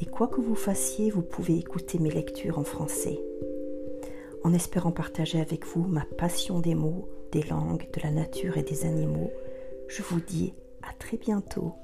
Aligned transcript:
et 0.00 0.06
quoi 0.06 0.28
que 0.28 0.40
vous 0.40 0.54
fassiez, 0.54 1.10
vous 1.10 1.22
pouvez 1.22 1.58
écouter 1.58 1.98
mes 1.98 2.10
lectures 2.10 2.58
en 2.58 2.64
français. 2.64 3.20
En 4.42 4.54
espérant 4.54 4.92
partager 4.92 5.40
avec 5.40 5.66
vous 5.66 5.86
ma 5.86 6.06
passion 6.16 6.60
des 6.60 6.74
mots, 6.74 7.08
des 7.32 7.42
langues, 7.42 7.86
de 7.92 8.00
la 8.02 8.10
nature 8.10 8.56
et 8.56 8.62
des 8.62 8.86
animaux, 8.86 9.30
je 9.88 10.02
vous 10.02 10.20
dis 10.20 10.54
à 10.82 10.94
très 10.94 11.18
bientôt. 11.18 11.74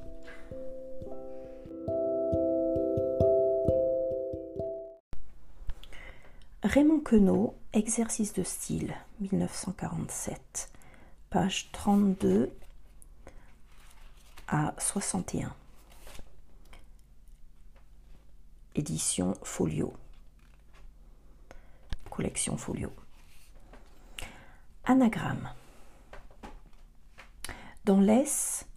Raymond 6.63 7.01
Queneau, 7.01 7.55
Exercice 7.75 8.33
de 8.33 8.43
style, 8.43 8.95
1947, 9.21 10.71
page 11.29 11.69
32 11.73 12.51
à 14.49 14.75
61. 14.79 15.53
Édition 18.77 19.33
Folio. 19.43 19.95
Collection 22.11 22.59
Folio. 22.59 22.91
Anagramme. 24.85 25.49
Dans 27.87 28.01
l'Est, 28.01 28.69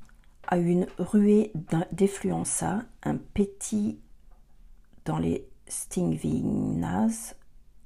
à 0.48 0.58
une 0.58 0.88
ruée 0.98 1.52
d'effluenza, 1.92 2.84
un 3.04 3.18
petit 3.18 4.00
dans 5.04 5.18
les 5.18 5.46
Stingvinas, 5.68 7.36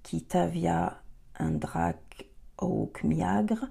qui 0.04 0.24
tavia 0.24 1.02
un 1.40 1.50
drac 1.50 2.28
au 2.60 2.92
miagre, 3.04 3.66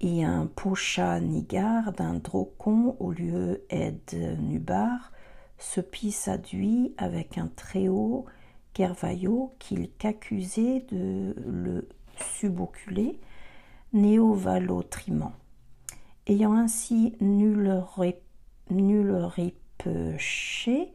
et 0.00 0.24
un 0.24 0.46
pocha 0.46 1.18
nigar 1.18 1.92
d'un 1.92 2.14
drocon 2.14 2.96
au 3.00 3.10
lieu 3.10 3.64
ed 3.70 4.38
nubar, 4.38 5.10
se 5.58 5.80
pisse 5.80 6.28
avec 6.98 7.38
un 7.38 7.48
très 7.48 7.88
haut 7.88 8.26
Kervaillot 8.74 9.54
qu'il 9.58 9.90
qu'accusait 9.90 10.84
de 10.90 11.34
le 11.46 11.88
suboculer, 12.38 13.18
néovalotriment. 13.92 15.32
Ayant 16.26 16.52
ainsi 16.52 17.16
nul, 17.20 17.82
répéché, 19.14 20.92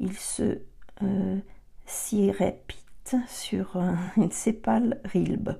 il 0.00 0.16
se 0.16 0.60
euh, 1.02 1.40
s'y 1.86 2.30
répite 2.30 3.16
sur 3.26 3.76
une 4.16 4.30
sépale 4.30 5.00
rilbe. 5.04 5.58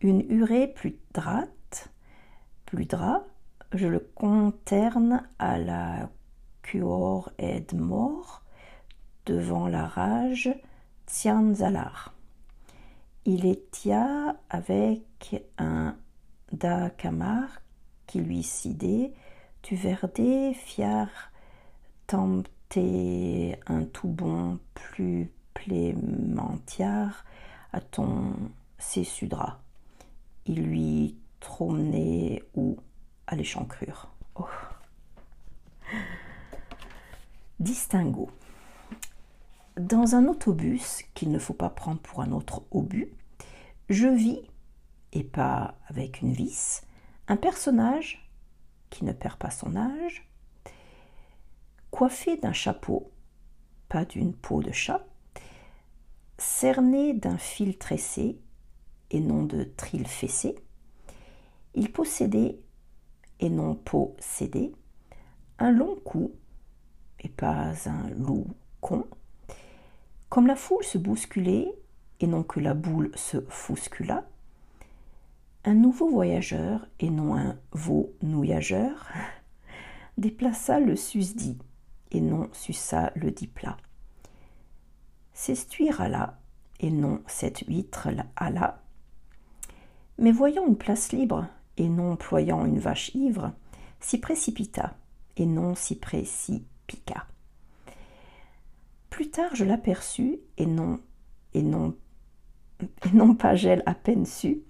Une 0.00 0.24
urée 0.28 0.66
plus 0.66 0.96
drate, 1.14 1.90
plus 2.64 2.86
drap, 2.86 3.26
je 3.72 3.86
le 3.86 4.00
conterne 4.00 5.22
à 5.38 5.58
la 5.58 6.10
cuor 6.66 7.30
ed 7.38 7.74
mort, 7.74 8.42
devant 9.24 9.68
la 9.68 9.86
rage, 9.86 10.50
Tianzalar. 11.06 12.12
Il 13.24 13.46
étia 13.46 14.36
avec 14.50 15.44
un 15.58 15.96
da 16.52 16.90
camar 16.90 17.60
qui 18.06 18.20
lui 18.20 18.42
sidait, 18.42 19.12
tu 19.62 19.76
verdé, 19.76 20.54
fier, 20.54 21.08
tempté 22.06 23.58
un 23.66 23.84
tout 23.84 24.08
bon 24.08 24.58
plus 24.74 25.32
plémentiard 25.54 27.24
à 27.72 27.80
ton 27.80 28.34
cessudra. 28.78 29.60
Il 30.46 30.62
lui 30.62 31.16
trônait 31.40 32.42
ou 32.54 32.76
à 33.26 33.36
l'échancrure. 33.36 34.08
Oh. 34.36 34.44
Distingo. 37.58 38.28
Dans 39.78 40.14
un 40.14 40.26
autobus 40.26 41.02
qu'il 41.14 41.30
ne 41.30 41.38
faut 41.38 41.54
pas 41.54 41.70
prendre 41.70 42.00
pour 42.00 42.20
un 42.20 42.32
autre 42.32 42.64
obus, 42.70 43.10
je 43.88 44.08
vis, 44.08 44.42
et 45.12 45.24
pas 45.24 45.78
avec 45.88 46.20
une 46.20 46.32
vis, 46.32 46.82
un 47.28 47.36
personnage 47.36 48.30
qui 48.90 49.06
ne 49.06 49.12
perd 49.12 49.36
pas 49.36 49.50
son 49.50 49.74
âge, 49.74 50.28
coiffé 51.90 52.36
d'un 52.36 52.52
chapeau, 52.52 53.10
pas 53.88 54.04
d'une 54.04 54.34
peau 54.34 54.62
de 54.62 54.72
chat, 54.72 55.06
cerné 56.36 57.14
d'un 57.14 57.38
fil 57.38 57.78
tressé 57.78 58.38
et 59.10 59.20
non 59.20 59.44
de 59.44 59.64
tril 59.64 60.06
fessé, 60.06 60.56
il 61.74 61.90
possédait, 61.90 62.58
et 63.40 63.48
non 63.48 63.76
possédait, 63.76 64.72
un 65.58 65.70
long 65.70 65.96
cou, 66.04 66.32
et 67.20 67.28
pas 67.28 67.72
un 67.86 68.08
loup 68.10 68.46
con, 68.80 69.06
comme 70.28 70.46
la 70.46 70.56
foule 70.56 70.84
se 70.84 70.98
bousculait, 70.98 71.72
et 72.20 72.26
non 72.26 72.42
que 72.42 72.60
la 72.60 72.74
boule 72.74 73.10
se 73.14 73.38
fouscula, 73.48 74.24
un 75.64 75.74
nouveau 75.74 76.08
voyageur, 76.08 76.86
et 77.00 77.10
non 77.10 77.36
un 77.36 77.56
veau 77.72 78.12
nouillageur, 78.22 79.08
déplaça 80.18 80.80
le 80.80 80.96
susdit, 80.96 81.58
et 82.10 82.20
non 82.20 82.48
suça 82.52 83.12
le 83.16 83.30
dit 83.30 83.48
plat. 83.48 83.76
S'estuire 85.32 86.00
alla, 86.00 86.38
et 86.80 86.90
non 86.90 87.22
cette 87.26 87.60
huître 87.66 88.08
alla. 88.36 88.82
Mais 90.18 90.32
voyant 90.32 90.66
une 90.66 90.76
place 90.76 91.12
libre, 91.12 91.46
et 91.76 91.88
non 91.88 92.12
employant 92.12 92.64
une 92.64 92.78
vache 92.78 93.14
ivre, 93.14 93.52
s'y 94.00 94.18
précipita, 94.18 94.94
et 95.36 95.46
non 95.46 95.74
s'y 95.74 95.98
précipita. 95.98 96.75
Plus 99.16 99.30
tard, 99.30 99.54
je 99.54 99.64
l'aperçus, 99.64 100.40
et 100.58 100.66
non, 100.66 101.00
et 101.54 101.62
non, 101.62 101.96
et 102.80 103.12
non 103.14 103.34
pas 103.34 103.54
gel 103.54 103.82
à 103.86 103.94
peine 103.94 104.26
su, 104.26 104.60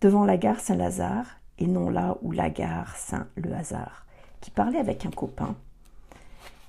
devant 0.00 0.24
la 0.24 0.36
gare 0.36 0.60
Saint-Lazare, 0.60 1.26
et 1.58 1.66
non 1.66 1.90
là 1.90 2.16
où 2.22 2.30
la 2.30 2.48
gare 2.48 2.94
Saint-Le-Hasard, 2.96 4.06
qui 4.40 4.52
parlait 4.52 4.78
avec 4.78 5.04
un 5.04 5.10
copain. 5.10 5.56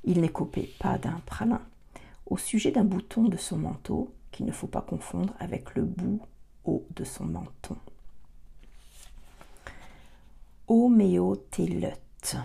Il 0.05 0.21
n'écopait 0.21 0.71
pas 0.79 0.97
d'un 0.97 1.21
pralin, 1.27 1.61
au 2.25 2.37
sujet 2.37 2.71
d'un 2.71 2.83
bouton 2.83 3.25
de 3.25 3.37
son 3.37 3.57
manteau, 3.57 4.11
qu'il 4.31 4.47
ne 4.47 4.51
faut 4.51 4.65
pas 4.65 4.81
confondre 4.81 5.35
avec 5.39 5.75
le 5.75 5.83
bout 5.83 6.21
haut 6.65 6.83
de 6.95 7.03
son 7.03 7.25
menton. 7.25 7.77
Homéotélote. 10.67 12.37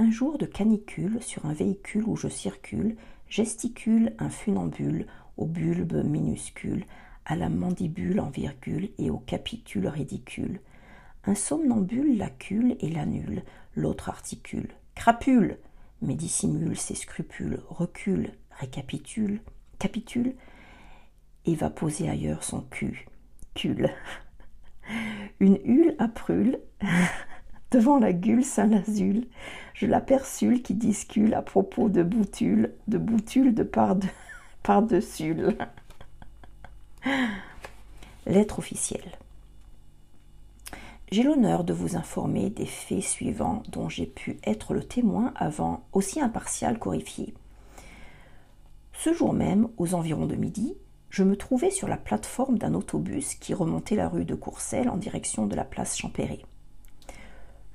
Un 0.00 0.10
jour 0.10 0.38
de 0.38 0.46
canicule 0.46 1.22
sur 1.22 1.44
un 1.44 1.52
véhicule 1.52 2.04
où 2.04 2.16
je 2.16 2.28
circule, 2.28 2.96
gesticule 3.28 4.14
un 4.18 4.30
funambule 4.30 5.06
au 5.36 5.44
bulbe 5.44 6.02
minuscule, 6.06 6.86
à 7.26 7.36
la 7.36 7.50
mandibule 7.50 8.18
en 8.18 8.30
virgule 8.30 8.88
et 8.96 9.10
au 9.10 9.18
capitule 9.18 9.86
ridicule. 9.88 10.60
Un 11.24 11.34
somnambule 11.34 12.16
l'accule 12.16 12.76
et 12.80 12.88
l'annule, 12.88 13.42
l'autre 13.76 14.08
articule. 14.08 14.70
Crapule 14.94 15.58
mais 16.00 16.14
dissimule 16.14 16.78
ses 16.78 16.94
scrupules, 16.94 17.60
recule, 17.68 18.32
récapitule, 18.52 19.42
capitule, 19.78 20.34
et 21.44 21.54
va 21.54 21.68
poser 21.68 22.08
ailleurs 22.08 22.42
son 22.42 22.62
cul. 22.62 23.06
Cul. 23.52 23.86
Une 25.40 25.58
hule 25.62 25.94
à 25.98 26.08
prule, 26.08 26.58
devant 27.70 27.98
la 27.98 28.12
gueule 28.12 28.44
Saint-Lazule, 28.44 29.26
je 29.74 29.86
l'aperçule 29.86 30.62
qui 30.62 30.74
discule 30.74 31.34
à 31.34 31.42
propos 31.42 31.88
de 31.88 32.02
boutule, 32.02 32.74
de 32.88 32.98
boutule 32.98 33.54
de 33.54 33.62
par-dessus. 34.62 35.36
Lettre 38.26 38.58
officielle. 38.58 39.18
J'ai 41.10 41.22
l'honneur 41.24 41.64
de 41.64 41.72
vous 41.72 41.96
informer 41.96 42.50
des 42.50 42.66
faits 42.66 43.02
suivants 43.02 43.64
dont 43.70 43.88
j'ai 43.88 44.06
pu 44.06 44.38
être 44.44 44.74
le 44.74 44.84
témoin 44.84 45.32
avant 45.34 45.82
aussi 45.92 46.20
impartial 46.20 46.78
qu'horrifié. 46.78 47.34
Ce 48.92 49.12
jour 49.12 49.32
même, 49.32 49.68
aux 49.76 49.94
environs 49.94 50.26
de 50.26 50.36
midi, 50.36 50.76
je 51.08 51.24
me 51.24 51.36
trouvais 51.36 51.70
sur 51.70 51.88
la 51.88 51.96
plateforme 51.96 52.58
d'un 52.58 52.74
autobus 52.74 53.34
qui 53.34 53.54
remontait 53.54 53.96
la 53.96 54.08
rue 54.08 54.24
de 54.24 54.36
Courcelles 54.36 54.88
en 54.88 54.96
direction 54.96 55.46
de 55.46 55.56
la 55.56 55.64
place 55.64 55.96
Champéret. 55.96 56.42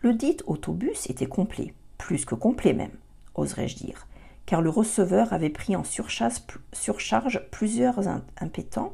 Le 0.06 0.14
dit 0.14 0.38
autobus 0.46 1.10
était 1.10 1.26
complet, 1.26 1.74
plus 1.98 2.26
que 2.26 2.36
complet 2.36 2.74
même, 2.74 2.92
oserais-je 3.34 3.76
dire, 3.76 4.06
car 4.46 4.62
le 4.62 4.70
receveur 4.70 5.34
avait 5.34 5.50
pris 5.50 5.76
en 5.76 5.84
surcharge 5.84 7.42
plusieurs 7.50 8.00
impétrants, 8.38 8.94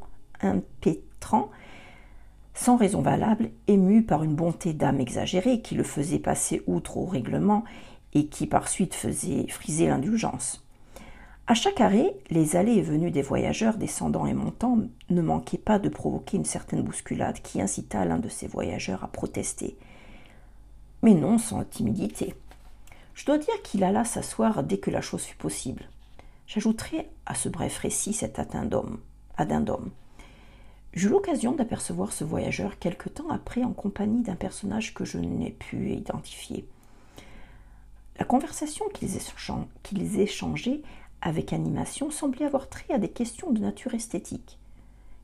sans 2.54 2.78
raison 2.78 3.02
valable, 3.02 3.50
émus 3.68 4.04
par 4.04 4.24
une 4.24 4.36
bonté 4.36 4.72
d'âme 4.72 5.02
exagérée 5.02 5.62
qui 5.62 5.76
le 5.76 5.84
faisait 5.84 6.18
passer 6.18 6.64
outre 6.66 6.96
au 6.96 7.04
règlement 7.04 7.66
et 8.14 8.28
qui 8.28 8.48
par 8.48 8.70
suite 8.70 8.94
faisait 8.94 9.48
friser 9.50 9.88
l'indulgence. 9.88 10.66
À 11.46 11.56
chaque 11.56 11.82
arrêt, 11.82 12.16
les 12.30 12.56
allées 12.56 12.76
et 12.76 12.82
venues 12.82 13.12
des 13.12 13.22
voyageurs 13.22 13.76
descendant 13.76 14.28
et 14.28 14.34
montant 14.34 14.78
ne 15.10 15.22
manquaient 15.22 15.58
pas 15.58 15.78
de 15.78 15.90
provoquer 15.90 16.38
une 16.38 16.46
certaine 16.46 16.84
bousculade 16.84 17.42
qui 17.42 17.60
incita 17.60 18.06
l'un 18.06 18.20
de 18.20 18.30
ces 18.30 18.48
voyageurs 18.48 19.04
à 19.04 19.10
protester. 19.10 19.76
Mais 21.02 21.14
non 21.14 21.38
sans 21.38 21.64
timidité. 21.64 22.36
Je 23.14 23.26
dois 23.26 23.38
dire 23.38 23.62
qu'il 23.64 23.84
alla 23.84 24.06
s'asseoir 24.06 24.64
dès 24.64 24.78
que 24.78 24.92
la 24.92 25.02
chose 25.02 25.24
fut 25.24 25.38
possible. 25.38 25.90
J'ajouterai 26.48 27.10
à 27.26 27.36
ce 27.36 27.50
bref 27.50 27.78
récit 27.78 28.14
cet 28.14 28.40
addendum. 28.40 29.00
J'eus 30.94 31.10
l'occasion 31.10 31.54
d'apercevoir 31.54 32.12
ce 32.12 32.24
voyageur 32.24 32.78
quelque 32.78 33.10
temps 33.10 33.30
après 33.30 33.64
en 33.64 33.72
compagnie 33.72 34.22
d'un 34.22 34.36
personnage 34.36 34.94
que 34.94 35.06
je 35.06 35.18
n'ai 35.18 35.52
pu 35.52 35.92
identifier. 35.92 36.68
La 38.20 38.26
conversation 38.26 38.86
qu'ils 38.90 40.20
échangeaient 40.20 40.82
avec 41.22 41.54
animation 41.54 42.12
semblait 42.12 42.46
avoir 42.46 42.70
trait 42.70 42.94
à 42.94 42.98
des 42.98 43.10
questions 43.10 43.52
de 43.52 43.62
nature 43.62 43.94
esthétique. 43.94 44.60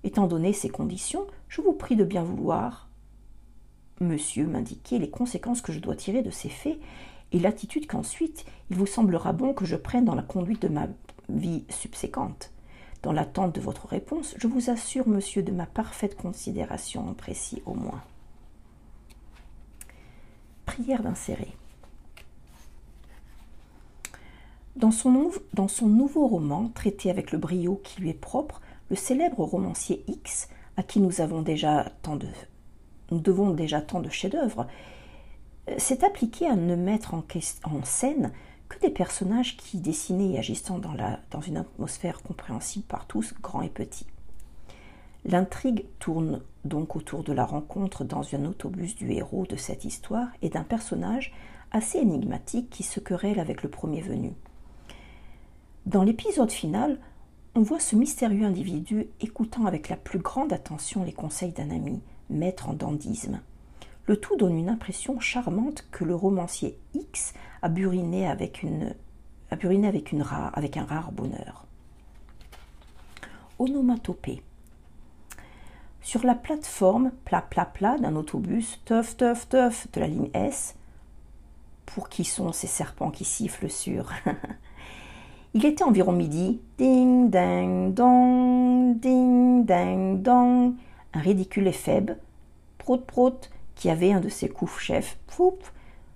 Étant 0.03 0.27
donné 0.27 0.53
ces 0.53 0.69
conditions, 0.69 1.27
je 1.49 1.61
vous 1.61 1.73
prie 1.73 1.95
de 1.95 2.05
bien 2.05 2.23
vouloir, 2.23 2.86
monsieur, 3.99 4.47
m'indiquer 4.47 4.99
les 4.99 5.09
conséquences 5.09 5.61
que 5.61 5.71
je 5.71 5.79
dois 5.79 5.95
tirer 5.95 6.21
de 6.21 6.31
ces 6.31 6.49
faits 6.49 6.79
et 7.31 7.39
l'attitude 7.39 7.87
qu'ensuite 7.87 8.45
il 8.69 8.77
vous 8.77 8.85
semblera 8.85 9.33
bon 9.33 9.53
que 9.53 9.65
je 9.65 9.75
prenne 9.75 10.05
dans 10.05 10.15
la 10.15 10.23
conduite 10.23 10.61
de 10.61 10.67
ma 10.67 10.87
vie 11.29 11.65
subséquente. 11.69 12.51
Dans 13.03 13.11
l'attente 13.11 13.55
de 13.55 13.61
votre 13.61 13.87
réponse, 13.87 14.35
je 14.37 14.47
vous 14.47 14.69
assure, 14.69 15.07
monsieur, 15.07 15.43
de 15.43 15.51
ma 15.51 15.65
parfaite 15.65 16.17
considération, 16.17 17.13
précis 17.13 17.61
au 17.65 17.73
moins. 17.73 18.01
Prière 20.65 21.03
d'insérer. 21.03 21.53
Dans 24.75 24.91
son, 24.91 25.31
dans 25.53 25.67
son, 25.67 25.87
nouveau 25.87 26.27
roman, 26.27 26.69
traité 26.73 27.09
avec 27.09 27.31
le 27.31 27.37
brio 27.37 27.81
qui 27.83 28.01
lui 28.01 28.09
est 28.09 28.13
propre, 28.13 28.61
le 28.89 28.95
célèbre 28.95 29.43
romancier 29.43 30.03
X, 30.07 30.49
à 30.75 30.83
qui 30.83 30.99
nous, 30.99 31.21
avons 31.21 31.41
déjà 31.41 31.91
tant 32.03 32.15
de, 32.15 32.27
nous 33.11 33.19
devons 33.19 33.51
déjà 33.51 33.81
tant 33.81 33.99
de 33.99 34.09
chefs-d'œuvre, 34.09 34.67
euh, 35.69 35.75
s'est 35.77 36.03
appliqué 36.03 36.47
à 36.47 36.55
ne 36.55 36.75
mettre 36.75 37.13
en, 37.13 37.23
scène 37.83 38.31
que 38.69 38.79
des 38.79 38.89
personnages 38.89 39.57
qui 39.57 39.77
dessinaient 39.77 40.33
et 40.33 40.39
agissant 40.39 40.79
dans, 40.79 40.95
dans 41.31 41.41
une 41.41 41.57
atmosphère 41.57 42.21
compréhensible 42.21 42.85
par 42.85 43.05
tous, 43.05 43.33
grands 43.41 43.61
et 43.61 43.69
petits. 43.69 44.07
L'intrigue 45.25 45.85
tourne 45.99 46.41
donc 46.63 46.95
autour 46.95 47.23
de 47.23 47.33
la 47.33 47.45
rencontre 47.45 48.03
dans 48.03 48.23
un 48.33 48.45
autobus 48.45 48.95
du 48.95 49.11
héros 49.11 49.45
de 49.45 49.55
cette 49.55 49.85
histoire 49.85 50.27
et 50.41 50.49
d'un 50.49 50.63
personnage 50.63 51.33
assez 51.71 51.97
énigmatique 51.99 52.69
qui 52.69 52.83
se 52.83 52.99
querelle 52.99 53.39
avec 53.39 53.63
le 53.63 53.69
premier 53.69 54.01
venu. 54.01 54.33
Dans 55.85 56.03
l'épisode 56.03 56.51
final, 56.51 56.99
on 57.55 57.61
voit 57.61 57.79
ce 57.79 57.95
mystérieux 57.95 58.45
individu 58.45 59.07
écoutant 59.19 59.65
avec 59.65 59.89
la 59.89 59.97
plus 59.97 60.19
grande 60.19 60.53
attention 60.53 61.03
les 61.03 61.13
conseils 61.13 61.53
d'un 61.53 61.71
ami, 61.71 62.01
maître 62.29 62.69
en 62.69 62.73
dandisme. 62.73 63.41
Le 64.05 64.17
tout 64.17 64.37
donne 64.37 64.57
une 64.57 64.69
impression 64.69 65.19
charmante 65.19 65.85
que 65.91 66.03
le 66.03 66.15
romancier 66.15 66.77
X 66.93 67.33
a 67.61 67.69
buriné 67.69 68.27
avec, 68.27 68.63
une, 68.63 68.95
a 69.51 69.55
avec, 69.55 70.15
rare, 70.21 70.51
avec 70.53 70.77
un 70.77 70.85
rare 70.85 71.11
bonheur. 71.11 71.65
Onomatopée. 73.59 74.41
Sur 76.01 76.23
la 76.23 76.35
plateforme 76.35 77.11
plat 77.25 77.41
plat 77.41 77.65
plat 77.65 77.97
d'un 77.97 78.15
autobus, 78.15 78.79
teuf 78.85 79.17
teuf 79.17 79.49
teuf 79.49 79.91
de 79.91 79.99
la 79.99 80.07
ligne 80.07 80.29
S, 80.33 80.75
pour 81.85 82.07
qui 82.07 82.23
sont 82.23 82.53
ces 82.53 82.67
serpents 82.67 83.11
qui 83.11 83.25
sifflent 83.25 83.69
sur 83.69 84.11
Il 85.53 85.65
était 85.65 85.83
environ 85.83 86.11
midi. 86.11 86.61
Ding 86.77 87.31
ding 87.31 87.93
dong, 87.93 88.99
ding 88.99 89.65
ding 89.65 90.21
dong. 90.21 90.75
Ridicule 91.19 91.67
éphèbe, 91.67 92.11
prout 92.77 93.05
prout, 93.05 93.49
qui 93.75 93.89
avait 93.89 94.11
un 94.11 94.19
de 94.19 94.29
ses 94.29 94.49
coups 94.49 94.77
chefs, 94.79 95.17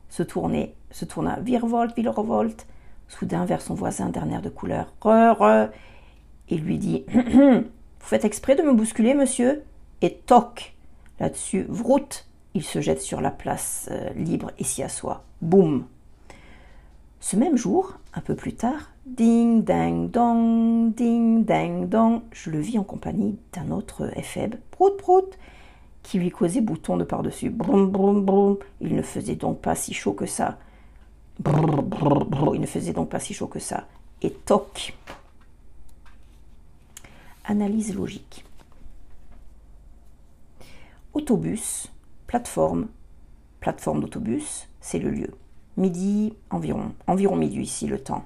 se 0.10 0.24
tournait, 0.24 0.76
se 0.90 1.06
tourna 1.06 1.40
virevolte, 1.40 1.96
virevolte, 1.96 2.68
soudain 3.08 3.46
vers 3.46 3.62
son 3.62 3.76
voisin 3.76 4.10
d'un 4.10 4.30
air 4.30 4.42
de 4.42 4.50
couleur, 4.50 4.94
re, 5.02 5.36
re, 5.38 5.70
et 6.50 6.58
lui 6.58 6.78
dit 6.78 7.06
Vous 7.14 8.08
faites 8.08 8.26
exprès 8.26 8.56
de 8.56 8.64
me 8.64 8.74
bousculer, 8.74 9.14
monsieur? 9.14 9.64
Et 10.02 10.16
toc! 10.26 10.76
Là-dessus, 11.20 11.66
vroute 11.70 12.28
Il 12.56 12.64
se 12.64 12.82
jette 12.82 13.02
sur 13.02 13.22
la 13.22 13.32
place 13.32 13.88
euh, 13.92 14.10
libre 14.16 14.52
et 14.58 14.64
s'y 14.64 14.82
assoit. 14.82 15.24
Boum 15.42 15.86
Ce 17.22 17.36
même 17.36 17.56
jour, 17.56 17.94
un 18.16 18.22
peu 18.22 18.36
plus 18.36 18.56
tard, 18.56 18.92
ding 19.06 19.64
dang 19.64 20.10
dong, 20.10 20.92
ding 20.96 21.46
dang 21.46 21.88
dong, 21.88 22.24
je 22.32 22.50
le 22.50 22.60
vis 22.60 22.80
en 22.80 22.84
compagnie 22.84 23.38
d'un 23.54 23.70
autre 23.70 24.12
éphèbe, 24.18 24.56
prout 24.72 24.98
prout, 24.98 25.38
qui 26.02 26.18
lui 26.18 26.32
causait 26.32 26.62
bouton 26.62 26.98
de 26.98 27.04
par-dessus. 27.04 27.52
Brum, 27.52 27.92
brum, 27.92 28.26
brum. 28.26 28.58
Il 28.82 28.96
ne 28.96 29.04
faisait 29.04 29.36
donc 29.36 29.62
pas 29.62 29.76
si 29.76 29.94
chaud 29.94 30.14
que 30.14 30.26
ça. 30.26 30.58
Il 31.46 32.60
ne 32.60 32.66
faisait 32.66 32.94
donc 32.94 33.10
pas 33.10 33.20
si 33.20 33.36
chaud 33.36 33.48
que 33.48 33.60
ça. 33.60 33.88
Et 34.24 34.32
toc. 34.32 34.98
Analyse 37.46 37.96
logique. 37.96 38.44
Autobus, 41.14 41.92
plateforme, 42.26 42.88
plateforme 43.60 44.02
d'autobus, 44.02 44.68
c'est 44.80 45.00
le 45.00 45.12
lieu. 45.12 45.30
Midi 45.82 46.36
environ, 46.52 46.94
environ 47.08 47.36
midi 47.36 47.60
ici 47.60 47.88
le 47.88 47.98
temps. 47.98 48.24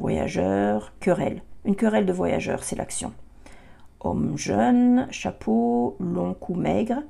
Voyageurs, 0.00 0.92
querelle. 0.98 1.40
Une 1.64 1.76
querelle 1.76 2.06
de 2.06 2.12
voyageurs, 2.12 2.64
c'est 2.64 2.74
l'action. 2.74 3.12
Homme 4.00 4.36
jeune, 4.36 5.06
chapeau, 5.12 5.96
long 6.00 6.34
cou 6.34 6.54
maigre. 6.54 7.04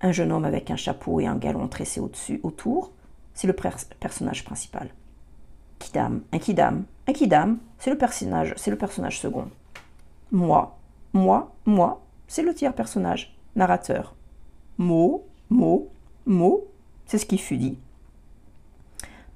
Un 0.00 0.12
jeune 0.12 0.32
homme 0.32 0.46
avec 0.46 0.70
un 0.70 0.76
chapeau 0.76 1.20
et 1.20 1.26
un 1.26 1.36
galon 1.36 1.68
tressé 1.68 2.00
au-dessus, 2.00 2.40
autour. 2.42 2.90
C'est 3.34 3.46
le 3.46 3.52
personnage 3.52 4.44
principal. 4.44 4.88
Kidam, 5.78 6.22
un 6.32 6.38
kidam, 6.38 6.84
un 7.06 7.12
kidam, 7.12 7.58
c'est 7.78 7.90
le 7.90 7.98
personnage, 7.98 8.54
c'est 8.56 8.70
le 8.70 8.78
personnage 8.78 9.20
second. 9.20 9.50
Moi, 10.32 10.78
moi, 11.12 11.52
moi, 11.66 12.00
c'est 12.28 12.42
le 12.42 12.54
tiers 12.54 12.72
personnage, 12.72 13.36
narrateur. 13.56 14.14
Mot, 14.78 15.26
mot, 15.50 15.90
mot, 16.24 16.66
c'est 17.04 17.18
ce 17.18 17.26
qui 17.26 17.36
fut 17.36 17.58
dit. 17.58 17.76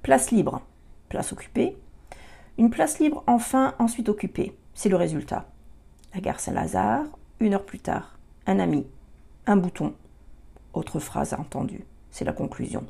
Place 0.01 0.31
libre, 0.31 0.61
place 1.09 1.33
occupée. 1.33 1.77
Une 2.57 2.69
place 2.69 2.99
libre 2.99 3.23
enfin 3.27 3.75
ensuite 3.79 4.09
occupée, 4.09 4.55
c'est 4.73 4.89
le 4.89 4.95
résultat. 4.95 5.45
La 6.13 6.21
gare 6.21 6.39
Saint-Lazare, 6.39 7.05
une 7.39 7.53
heure 7.53 7.65
plus 7.65 7.79
tard. 7.79 8.17
Un 8.47 8.59
ami. 8.59 8.87
Un 9.45 9.57
bouton. 9.57 9.93
Autre 10.73 10.99
phrase 10.99 11.33
entendue. 11.33 11.85
C'est 12.11 12.25
la 12.25 12.33
conclusion. 12.33 12.85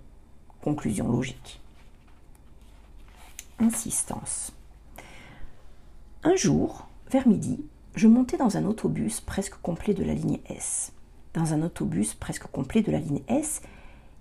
Conclusion 0.61 1.09
logique. 1.11 1.61
Insistance. 3.59 4.53
Un 6.23 6.35
jour, 6.35 6.87
vers 7.09 7.27
midi, 7.27 7.65
je 7.95 8.07
montais 8.07 8.37
dans 8.37 8.55
un 8.55 8.65
autobus 8.65 9.19
presque 9.19 9.55
complet 9.61 9.93
de 9.93 10.03
la 10.03 10.13
ligne 10.13 10.39
S. 10.47 10.93
Dans 11.33 11.53
un 11.53 11.63
autobus 11.63 12.13
presque 12.13 12.47
complet 12.47 12.81
de 12.81 12.91
la 12.91 12.99
ligne 12.99 13.21
S, 13.27 13.61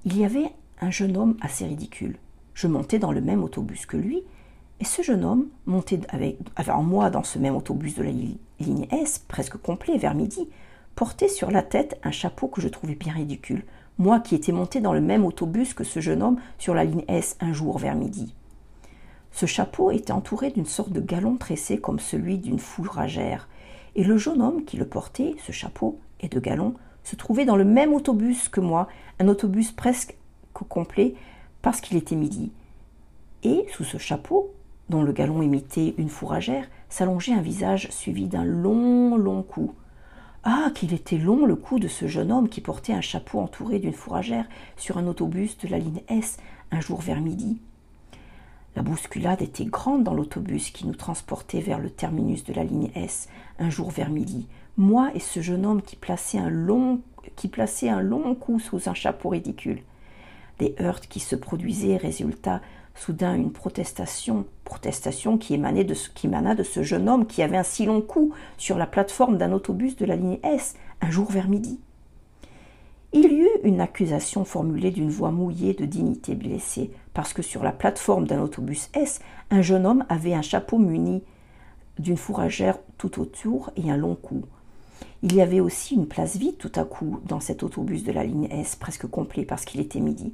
il 0.05 0.17
y 0.17 0.25
avait 0.25 0.53
un 0.81 0.91
jeune 0.91 1.17
homme 1.17 1.37
assez 1.41 1.67
ridicule. 1.67 2.19
Je 2.59 2.67
montais 2.67 2.99
dans 2.99 3.13
le 3.13 3.21
même 3.21 3.45
autobus 3.45 3.87
que 3.87 3.97
lui, 3.97 4.25
et 4.81 4.85
ce 4.85 5.01
jeune 5.01 5.25
homme, 5.25 5.47
monté 5.67 6.01
avec, 6.09 6.39
en 6.69 6.83
moi 6.83 7.09
dans 7.09 7.23
ce 7.23 7.39
même 7.39 7.55
autobus 7.55 7.95
de 7.95 8.03
la 8.03 8.11
ligne 8.11 8.89
S, 8.91 9.21
presque 9.29 9.57
complet, 9.59 9.97
vers 9.97 10.17
midi, 10.17 10.49
portait 10.97 11.29
sur 11.29 11.53
la 11.53 11.63
tête 11.63 12.01
un 12.03 12.11
chapeau 12.11 12.49
que 12.49 12.61
je 12.61 12.67
trouvais 12.67 12.97
bien 12.97 13.13
ridicule, 13.13 13.63
moi 13.97 14.19
qui 14.19 14.35
étais 14.35 14.51
monté 14.51 14.81
dans 14.81 14.93
le 14.93 15.01
même 15.01 15.25
autobus 15.25 15.73
que 15.73 15.85
ce 15.85 16.01
jeune 16.01 16.21
homme 16.21 16.41
sur 16.59 16.75
la 16.75 16.83
ligne 16.83 17.05
S 17.07 17.37
un 17.39 17.53
jour 17.53 17.79
vers 17.79 17.95
midi. 17.95 18.35
Ce 19.31 19.47
chapeau 19.47 19.93
était 19.93 20.11
entouré 20.11 20.51
d'une 20.51 20.67
sorte 20.67 20.91
de 20.91 21.01
galon 21.01 21.37
tressé 21.37 21.79
comme 21.79 22.01
celui 22.01 22.39
d'une 22.39 22.59
fourragère, 22.59 23.49
et 23.95 24.03
le 24.03 24.17
jeune 24.17 24.43
homme 24.43 24.65
qui 24.65 24.79
le 24.79 24.89
portait, 24.89 25.37
ce 25.47 25.53
chapeau 25.53 26.01
et 26.19 26.29
de 26.29 26.41
galon, 26.41 26.75
se 27.05 27.15
trouvait 27.15 27.45
dans 27.45 27.55
le 27.55 27.65
même 27.65 27.95
autobus 27.95 28.49
que 28.49 28.61
moi, 28.61 28.89
un 29.21 29.29
autobus 29.29 29.71
presque 29.71 30.17
complet, 30.53 31.15
parce 31.69 31.83
qu'il 31.83 31.99
était 31.99 32.17
midi. 32.17 32.51
Et 33.43 33.67
sous 33.71 33.85
ce 33.85 33.99
chapeau, 33.99 34.55
dont 34.89 35.03
le 35.03 35.13
galon 35.13 35.43
imitait 35.43 35.95
une 35.99 36.09
fourragère, 36.09 36.67
s'allongeait 36.89 37.35
un 37.35 37.43
visage 37.43 37.91
suivi 37.91 38.27
d'un 38.27 38.47
long, 38.47 39.19
long 39.19 39.43
cou. 39.43 39.75
Ah, 40.45 40.71
qu'il 40.75 40.95
était 40.95 41.19
long 41.19 41.45
le 41.45 41.57
cou 41.57 41.79
de 41.79 41.87
ce 41.87 42.07
jeune 42.07 42.33
homme 42.33 42.49
qui 42.49 42.63
portait 42.63 42.95
un 42.95 43.03
chapeau 43.03 43.39
entouré 43.39 43.81
d'une 43.81 43.93
fourragère 43.93 44.47
sur 44.79 44.97
un 44.97 45.07
autobus 45.07 45.59
de 45.59 45.69
la 45.69 45.79
ligne 45.79 46.01
S 46.09 46.39
un 46.71 46.81
jour 46.81 47.03
vers 47.03 47.21
midi. 47.21 47.61
La 48.75 48.81
bousculade 48.81 49.43
était 49.43 49.67
grande 49.67 50.05
dans 50.05 50.15
l'autobus 50.15 50.71
qui 50.71 50.87
nous 50.87 50.97
transportait 50.97 51.61
vers 51.61 51.81
le 51.81 51.91
terminus 51.91 52.45
de 52.45 52.55
la 52.55 52.65
ligne 52.65 52.91
S, 52.95 53.29
un 53.59 53.69
jour 53.69 53.91
vers 53.91 54.09
midi. 54.09 54.49
Moi 54.79 55.11
et 55.15 55.21
ce 55.21 55.43
jeune 55.43 55.67
homme 55.67 55.83
qui 55.83 55.97
plaçait 55.97 56.39
un 56.39 56.49
long, 56.49 57.03
qui 57.37 57.49
plaçait 57.49 57.91
un 57.91 58.01
long 58.01 58.35
coup 58.35 58.59
sous 58.59 58.89
un 58.89 58.95
chapeau 58.95 59.29
ridicule. 59.29 59.83
Des 60.59 60.75
heurts 60.81 61.01
qui 61.01 61.21
se 61.21 61.37
produisaient, 61.37 61.97
résultat 61.97 62.61
soudain 62.95 63.35
une 63.35 63.53
protestation, 63.53 64.45
protestation 64.65 65.39
qui 65.39 65.55
émanait 65.55 65.85
de 65.85 65.95
ce, 65.95 66.11
qui 66.11 66.27
émana 66.27 66.55
de 66.55 66.65
ce 66.65 66.83
jeune 66.83 67.09
homme 67.09 67.27
qui 67.27 67.43
avait 67.43 67.57
un 67.57 67.63
si 67.63 67.87
long 67.87 68.01
coup 68.01 68.33
sur 68.57 68.77
la 68.77 68.87
plateforme 68.87 69.39
d'un 69.39 69.53
autobus 69.53 69.97
de 69.97 70.05
la 70.05 70.17
ligne 70.17 70.41
S, 70.43 70.75
un 71.01 71.11
jour 71.11 71.31
vers 71.31 71.49
midi. 71.49 71.79
Il 73.13 73.33
y 73.33 73.41
eut 73.41 73.61
une 73.65 73.81
accusation 73.81 74.45
formulée 74.45 74.91
d'une 74.91 75.09
voix 75.09 75.31
mouillée 75.31 75.73
de 75.73 75.87
dignité 75.87 76.35
blessée, 76.35 76.91
parce 77.15 77.33
que 77.33 77.43
sur 77.43 77.63
la 77.63 77.73
plateforme 77.73 78.27
d'un 78.27 78.43
autobus 78.43 78.91
S, 78.95 79.21
un 79.51 79.63
jeune 79.63 79.87
homme 79.87 80.05
avait 80.09 80.35
un 80.35 80.43
chapeau 80.43 80.79
muni 80.79 81.23
d'une 81.99 82.19
fourragère 82.19 82.79
tout 82.99 83.21
autour 83.21 83.71
et 83.77 83.91
un 83.91 83.97
long 83.97 84.15
cou. 84.15 84.45
Il 85.23 85.35
y 85.35 85.41
avait 85.41 85.61
aussi 85.61 85.97
une 85.97 86.07
place 86.07 86.37
vide 86.37 86.59
tout 86.59 86.73
à 86.77 86.85
coup 86.85 87.21
dans 87.25 87.41
cet 87.41 87.65
autobus 87.65 88.05
de 88.05 88.13
la 88.13 88.23
ligne 88.23 88.49
S, 88.53 88.77
presque 88.77 89.09
complet 89.09 89.45
parce 89.45 89.65
qu'il 89.65 89.81
était 89.81 89.99
midi. 89.99 90.33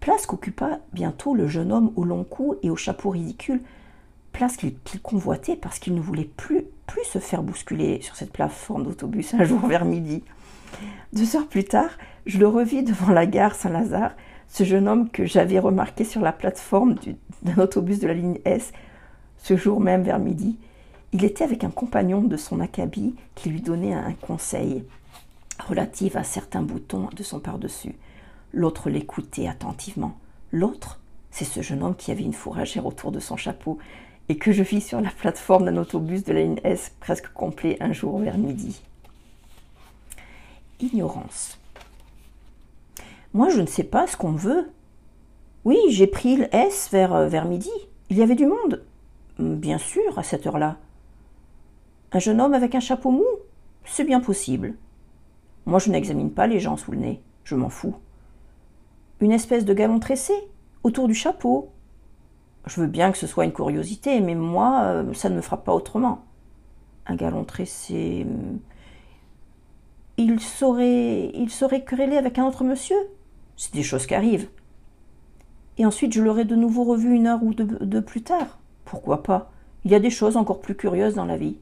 Place 0.00 0.24
qu'occupa 0.24 0.80
bientôt 0.94 1.34
le 1.34 1.46
jeune 1.46 1.72
homme 1.72 1.92
au 1.96 2.04
long 2.04 2.24
cou 2.24 2.56
et 2.62 2.70
au 2.70 2.76
chapeau 2.76 3.10
ridicule, 3.10 3.60
place 4.32 4.56
qu'il 4.56 4.74
convoitait 5.02 5.56
parce 5.56 5.78
qu'il 5.78 5.94
ne 5.94 6.00
voulait 6.00 6.30
plus, 6.36 6.64
plus 6.86 7.04
se 7.04 7.18
faire 7.18 7.42
bousculer 7.42 8.00
sur 8.00 8.16
cette 8.16 8.32
plateforme 8.32 8.84
d'autobus 8.84 9.34
un 9.34 9.44
jour 9.44 9.60
vers 9.66 9.84
midi. 9.84 10.22
Deux 11.12 11.36
heures 11.36 11.46
plus 11.46 11.64
tard, 11.64 11.90
je 12.24 12.38
le 12.38 12.48
revis 12.48 12.82
devant 12.82 13.12
la 13.12 13.26
gare 13.26 13.54
Saint-Lazare, 13.54 14.12
ce 14.48 14.64
jeune 14.64 14.88
homme 14.88 15.10
que 15.10 15.26
j'avais 15.26 15.58
remarqué 15.58 16.04
sur 16.04 16.22
la 16.22 16.32
plateforme 16.32 16.96
d'un 17.42 17.62
autobus 17.62 18.00
de 18.00 18.08
la 18.08 18.14
ligne 18.14 18.38
S, 18.44 18.72
ce 19.36 19.56
jour 19.56 19.80
même 19.80 20.02
vers 20.02 20.18
midi. 20.18 20.58
Il 21.14 21.24
était 21.24 21.44
avec 21.44 21.64
un 21.64 21.70
compagnon 21.70 22.20
de 22.20 22.36
son 22.36 22.60
acabit 22.60 23.14
qui 23.34 23.48
lui 23.48 23.62
donnait 23.62 23.94
un 23.94 24.12
conseil 24.12 24.84
relatif 25.66 26.16
à 26.16 26.24
certains 26.24 26.60
boutons 26.60 27.08
de 27.14 27.22
son 27.22 27.40
par-dessus. 27.40 27.94
L'autre 28.52 28.90
l'écoutait 28.90 29.48
attentivement. 29.48 30.18
L'autre, 30.52 31.00
c'est 31.30 31.46
ce 31.46 31.62
jeune 31.62 31.82
homme 31.82 31.96
qui 31.96 32.10
avait 32.10 32.24
une 32.24 32.34
fourragère 32.34 32.84
autour 32.84 33.12
de 33.12 33.20
son 33.20 33.36
chapeau 33.36 33.78
et 34.28 34.36
que 34.36 34.52
je 34.52 34.62
vis 34.62 34.82
sur 34.82 35.00
la 35.00 35.10
plateforme 35.10 35.64
d'un 35.64 35.76
autobus 35.78 36.24
de 36.24 36.32
la 36.34 36.42
ligne 36.42 36.60
S 36.64 36.92
presque 37.00 37.32
complet 37.32 37.78
un 37.80 37.92
jour 37.92 38.18
vers 38.18 38.36
midi 38.36 38.82
ignorance. 40.80 41.58
Moi, 43.32 43.48
je 43.48 43.60
ne 43.60 43.66
sais 43.66 43.84
pas 43.84 44.06
ce 44.06 44.16
qu'on 44.16 44.32
veut. 44.32 44.70
Oui, 45.64 45.78
j'ai 45.88 46.06
pris 46.06 46.36
le 46.36 46.54
S 46.54 46.88
vers, 46.92 47.14
euh, 47.14 47.28
vers 47.28 47.46
midi. 47.46 47.70
Il 48.10 48.18
y 48.18 48.22
avait 48.22 48.34
du 48.34 48.46
monde. 48.46 48.82
Bien 49.38 49.78
sûr, 49.78 50.18
à 50.18 50.22
cette 50.22 50.46
heure-là. 50.46 50.76
Un 52.14 52.20
jeune 52.20 52.40
homme 52.40 52.54
avec 52.54 52.76
un 52.76 52.80
chapeau 52.80 53.10
mou? 53.10 53.26
C'est 53.84 54.04
bien 54.04 54.20
possible. 54.20 54.74
Moi, 55.66 55.80
je 55.80 55.90
n'examine 55.90 56.30
pas 56.30 56.46
les 56.46 56.60
gens 56.60 56.76
sous 56.76 56.92
le 56.92 56.98
nez. 56.98 57.20
Je 57.42 57.56
m'en 57.56 57.68
fous. 57.68 57.96
Une 59.20 59.32
espèce 59.32 59.64
de 59.64 59.74
galon 59.74 59.98
tressé 59.98 60.32
autour 60.84 61.08
du 61.08 61.14
chapeau. 61.14 61.70
Je 62.66 62.80
veux 62.80 62.86
bien 62.86 63.10
que 63.10 63.18
ce 63.18 63.26
soit 63.26 63.44
une 63.44 63.52
curiosité, 63.52 64.20
mais 64.20 64.36
moi, 64.36 64.82
euh, 64.84 65.12
ça 65.12 65.28
ne 65.28 65.34
me 65.34 65.40
frappe 65.40 65.64
pas 65.64 65.74
autrement. 65.74 66.24
Un 67.06 67.16
galon 67.16 67.42
tressé. 67.42 68.24
Hum, 68.28 68.60
il 70.16 70.38
saurait, 70.38 71.32
il 71.34 71.50
saurait 71.50 71.82
quereller 71.82 72.16
avec 72.16 72.38
un 72.38 72.46
autre 72.46 72.62
monsieur? 72.62 72.96
C'est 73.56 73.74
des 73.74 73.82
choses 73.82 74.06
qui 74.06 74.14
arrivent. 74.14 74.48
Et 75.78 75.84
ensuite, 75.84 76.12
je 76.12 76.22
l'aurais 76.22 76.44
de 76.44 76.54
nouveau 76.54 76.84
revu 76.84 77.12
une 77.12 77.26
heure 77.26 77.42
ou 77.42 77.52
deux, 77.54 78.02
plus 78.02 78.22
tard. 78.22 78.60
Pourquoi 78.84 79.24
pas? 79.24 79.50
Il 79.84 79.90
y 79.90 79.96
a 79.96 80.00
des 80.00 80.10
choses 80.10 80.36
encore 80.36 80.60
plus 80.60 80.76
curieuses 80.76 81.16
dans 81.16 81.24
la 81.24 81.36
vie. 81.36 81.56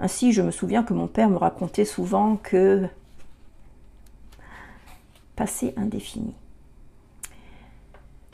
Ainsi, 0.00 0.32
je 0.32 0.40
me 0.40 0.50
souviens 0.50 0.82
que 0.82 0.94
mon 0.94 1.06
père 1.06 1.28
me 1.28 1.36
racontait 1.36 1.84
souvent 1.84 2.36
que. 2.36 2.88
Passé 5.36 5.74
indéfini. 5.76 6.34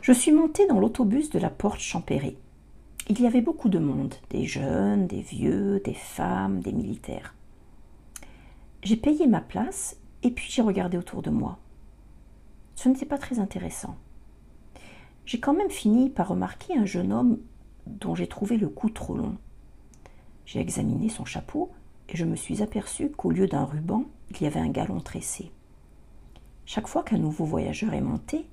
Je 0.01 0.13
suis 0.13 0.31
montée 0.31 0.67
dans 0.69 0.79
l'autobus 0.79 1.31
de 1.31 1.41
la 1.41 1.51
porte 1.51 1.81
Champéry. 1.81 2.37
Il 3.09 3.21
y 3.21 3.27
avait 3.27 3.41
beaucoup 3.41 3.69
de 3.69 3.81
monde, 3.81 4.15
des 4.31 4.45
jeunes, 4.45 5.09
des 5.09 5.21
vieux, 5.21 5.81
des 5.85 5.95
femmes, 5.95 6.61
des 6.61 6.73
militaires. 6.73 7.35
J'ai 8.83 8.97
payé 8.97 9.27
ma 9.27 9.41
place 9.41 9.97
et 10.23 10.31
puis 10.31 10.47
j'ai 10.49 10.63
regardé 10.63 10.97
autour 10.97 11.23
de 11.23 11.31
moi. 11.31 11.59
Ce 12.77 12.89
n'était 12.89 13.07
pas 13.07 13.19
très 13.19 13.41
intéressant. 13.41 13.97
J'ai 15.25 15.41
quand 15.41 15.55
même 15.55 15.71
fini 15.71 16.11
par 16.11 16.29
remarquer 16.29 16.77
un 16.77 16.87
jeune 16.87 17.13
homme 17.13 17.39
dont 17.87 18.15
j'ai 18.15 18.29
trouvé 18.29 18.57
le 18.57 18.69
cou 18.69 18.91
trop 18.91 19.17
long. 19.17 19.37
J'ai 20.47 20.61
examiné 20.61 21.09
son 21.09 21.25
chapeau 21.25 21.71
et 22.09 22.17
je 22.17 22.25
me 22.25 22.37
suis 22.37 22.63
aperçu 22.63 23.11
qu'au 23.11 23.31
lieu 23.31 23.49
d'un 23.49 23.65
ruban, 23.65 24.05
il 24.31 24.41
y 24.41 24.47
avait 24.47 24.61
un 24.61 24.71
galon 24.71 25.01
tressé. 25.01 25.51
Chaque 26.65 26.87
fois 26.87 27.03
qu'un 27.03 27.19
nouveau 27.19 27.45
voyageur 27.45 27.93
est 27.95 28.01
monté, 28.01 28.47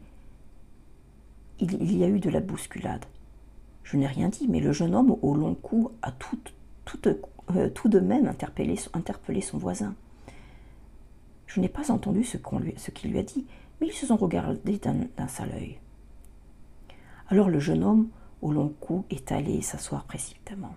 il, 1.60 1.96
y 1.96 2.04
a 2.04 2.08
eu 2.08 2.20
de 2.20 2.30
la 2.30 2.40
bousculade. 2.40 3.06
Je 3.84 3.98
n'ai 3.98 4.08
rien 4.08 4.30
dit, 4.30 4.48
mais 4.48 4.60
le 4.60 4.72
jeune 4.72 4.96
homme 4.96 5.16
au 5.22 5.36
long 5.36 5.56
cou 5.56 5.92
a 6.02 6.12
tout, 6.12 6.40
euh, 7.06 7.70
de 7.86 8.00
même 8.00 8.28
interpellé 8.28 9.42
son 9.42 9.58
voisin. 9.58 9.96
Je 11.46 11.60
n'ai 11.60 11.70
pas 11.70 11.92
entendu 11.92 12.24
ce 12.24 12.38
qu'il 12.92 13.12
lui, 13.12 13.20
a 13.20 13.24
dit, 13.24 13.46
mais 13.80 13.88
ils 13.88 13.94
se 13.94 14.08
sont 14.08 14.18
regardés 14.18 14.80
d'un 14.80 15.28
sale 15.28 15.52
œil. 15.52 15.78
Alors 17.30 17.50
le 17.50 17.60
jeune 17.60 17.84
homme, 17.84 18.10
au 18.42 18.52
long 18.52 18.74
cou, 18.80 19.06
est 19.12 19.32
allé 19.32 19.62
s'asseoir 19.62 20.06
précipitamment. 20.06 20.76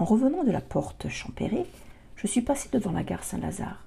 En 0.00 0.06
revenant 0.06 0.44
de 0.44 0.50
la 0.50 0.62
porte 0.62 1.10
Champéré, 1.10 1.66
je 2.16 2.26
suis 2.26 2.40
passé 2.40 2.70
devant 2.72 2.90
la 2.90 3.02
gare 3.02 3.22
Saint-Lazare. 3.22 3.84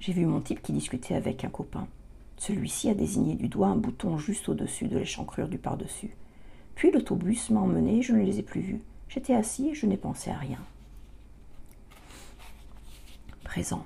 J'ai 0.00 0.12
vu 0.12 0.26
mon 0.26 0.40
type 0.40 0.60
qui 0.60 0.72
discutait 0.72 1.14
avec 1.14 1.44
un 1.44 1.48
copain. 1.48 1.86
Celui-ci 2.38 2.90
a 2.90 2.94
désigné 2.94 3.36
du 3.36 3.46
doigt 3.46 3.68
un 3.68 3.76
bouton 3.76 4.18
juste 4.18 4.48
au-dessus 4.48 4.88
de 4.88 4.98
l'échancrure 4.98 5.46
du 5.46 5.56
par-dessus. 5.56 6.10
Puis 6.74 6.90
l'autobus 6.90 7.50
m'a 7.50 7.60
emmené, 7.60 8.02
je 8.02 8.14
ne 8.14 8.24
les 8.24 8.40
ai 8.40 8.42
plus 8.42 8.62
vus. 8.62 8.80
J'étais 9.08 9.32
assis 9.32 9.68
et 9.68 9.74
je 9.74 9.86
n'ai 9.86 9.96
pensé 9.96 10.28
à 10.32 10.36
rien. 10.36 10.58
Présent. 13.44 13.84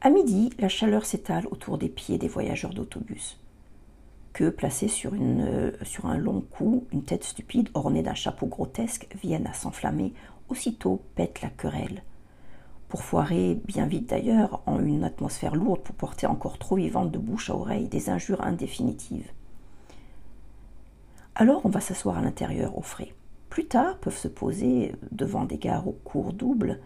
À 0.00 0.08
midi, 0.08 0.48
la 0.58 0.70
chaleur 0.70 1.04
s'étale 1.04 1.46
autour 1.50 1.76
des 1.76 1.90
pieds 1.90 2.16
des 2.16 2.28
voyageurs 2.28 2.72
d'autobus. 2.72 3.38
Que, 4.34 4.50
placés 4.50 4.88
sur, 4.88 5.12
euh, 5.14 5.70
sur 5.82 6.06
un 6.06 6.18
long 6.18 6.42
cou, 6.42 6.86
une 6.92 7.04
tête 7.04 7.24
stupide 7.24 7.70
ornée 7.72 8.02
d'un 8.02 8.14
chapeau 8.14 8.46
grotesque 8.46 9.06
viennent 9.22 9.46
à 9.46 9.54
s'enflammer, 9.54 10.12
aussitôt 10.48 11.00
pète 11.14 11.40
la 11.40 11.48
querelle. 11.48 12.02
Pour 12.88 13.02
foirer, 13.02 13.60
bien 13.64 13.86
vite 13.86 14.10
d'ailleurs, 14.10 14.60
en 14.66 14.84
une 14.84 15.04
atmosphère 15.04 15.54
lourde 15.54 15.82
pour 15.82 15.94
porter 15.94 16.26
encore 16.26 16.58
trop 16.58 16.76
vivante 16.76 17.12
de 17.12 17.18
bouche 17.18 17.48
à 17.48 17.54
oreille 17.54 17.88
des 17.88 18.10
injures 18.10 18.42
indéfinitives. 18.42 19.30
Alors 21.36 21.64
on 21.64 21.68
va 21.68 21.80
s'asseoir 21.80 22.18
à 22.18 22.20
l'intérieur 22.20 22.76
au 22.76 22.82
frais. 22.82 23.14
Plus 23.50 23.66
tard 23.66 23.98
peuvent 23.98 24.18
se 24.18 24.28
poser, 24.28 24.96
devant 25.12 25.44
des 25.44 25.58
gares 25.58 25.86
au 25.86 25.92
cours 25.92 26.32
double, 26.32 26.80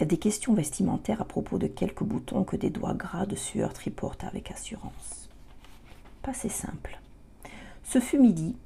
des 0.00 0.18
questions 0.18 0.52
vestimentaires 0.52 1.22
à 1.22 1.26
propos 1.26 1.58
de 1.58 1.68
quelques 1.68 2.02
boutons 2.02 2.42
que 2.42 2.56
des 2.56 2.70
doigts 2.70 2.94
gras 2.94 3.26
de 3.26 3.36
sueur 3.36 3.72
triportent 3.72 4.24
avec 4.24 4.50
assurance. 4.50 5.21
Pas 6.22 6.34
simple. 6.34 7.00
Ce 7.82 8.00
fut 8.00 8.18
midi. 8.18 8.56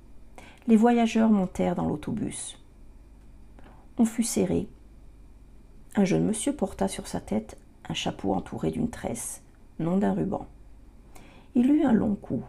Les 0.66 0.76
voyageurs 0.76 1.30
montèrent 1.30 1.75
dans 1.75 1.88
l'autobus. 1.88 2.58
On 3.98 4.04
fut 4.04 4.25
serré. 4.25 4.68
Un 5.94 6.04
jeune 6.04 6.26
monsieur 6.26 6.52
porta 6.54 6.86
sur 6.88 7.06
sa 7.06 7.20
tête 7.20 7.56
un 7.88 7.94
chapeau 7.94 8.34
entouré 8.34 8.70
d'une 8.70 8.90
tresse, 8.90 9.42
non 9.78 9.96
d'un 9.96 10.12
ruban. 10.12 10.46
Il 11.54 11.70
eut 11.70 11.84
un 11.84 11.92
long 11.92 12.14
cou. 12.14 12.42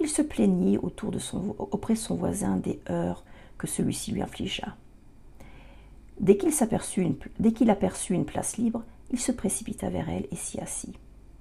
Il 0.00 0.08
se 0.08 0.22
plaignit 0.22 0.78
autour 0.78 1.10
de 1.10 1.18
son, 1.18 1.54
auprès 1.58 1.94
de 1.94 1.98
son 1.98 2.16
voisin 2.16 2.56
des 2.56 2.80
heures 2.90 3.24
que 3.58 3.66
celui-ci 3.66 4.12
lui 4.12 4.22
infligea. 4.22 4.76
Dès 6.18 6.36
qu'il 6.36 6.50
aperçut 7.70 8.14
une 8.14 8.24
place 8.24 8.56
libre, 8.56 8.82
il 9.10 9.20
se 9.20 9.32
précipita 9.32 9.90
vers 9.90 10.08
elle 10.08 10.26
et 10.30 10.36
s'y 10.36 10.60
assit. 10.60 10.94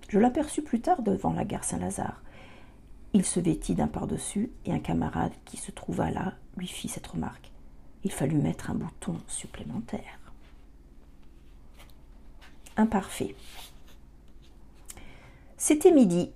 Je 0.10 0.20
l'aperçus 0.20 0.62
plus 0.62 0.82
tard 0.82 1.02
devant 1.02 1.34
la 1.34 1.46
gare 1.46 1.64
Saint-Lazare. 1.64 2.22
Il 3.16 3.26
se 3.26 3.40
vêtit 3.40 3.76
d'un 3.76 3.88
par-dessus 3.88 4.52
et 4.66 4.74
un 4.74 4.80
camarade 4.80 5.34
qui 5.46 5.58
se 5.58 5.70
trouva 5.70 6.10
là 6.10 6.34
lui 6.58 6.68
fit 6.68 6.88
cette 6.88 7.06
remarque. 7.06 7.52
Il 8.04 8.12
fallut 8.12 8.40
mettre 8.40 8.72
un 8.72 8.76
bouton 8.76 9.18
supplémentaire. 9.28 10.20
Imparfait. 12.76 13.36
C'était 15.58 15.92
midi. 15.92 16.32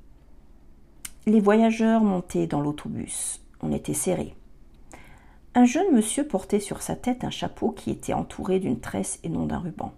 Les 1.25 1.41
voyageurs 1.41 2.03
montaient 2.03 2.48
dans 2.48 2.62
l'autobus. 2.62 3.41
On 3.62 3.72
était 3.72 3.96
serrés. 3.96 4.36
Un 5.55 5.65
jeune 5.65 5.93
monsieur 5.93 6.27
portait 6.27 6.60
sur 6.60 6.84
sa 6.84 6.96
tête 6.96 7.24
un 7.24 7.31
chapeau 7.31 7.72
qui 7.72 7.89
était 7.89 8.13
entouré 8.13 8.60
d'une 8.60 8.79
tresse 8.79 9.19
et 9.24 9.29
non 9.29 9.48
d'un 9.48 9.57
ruban. 9.57 9.93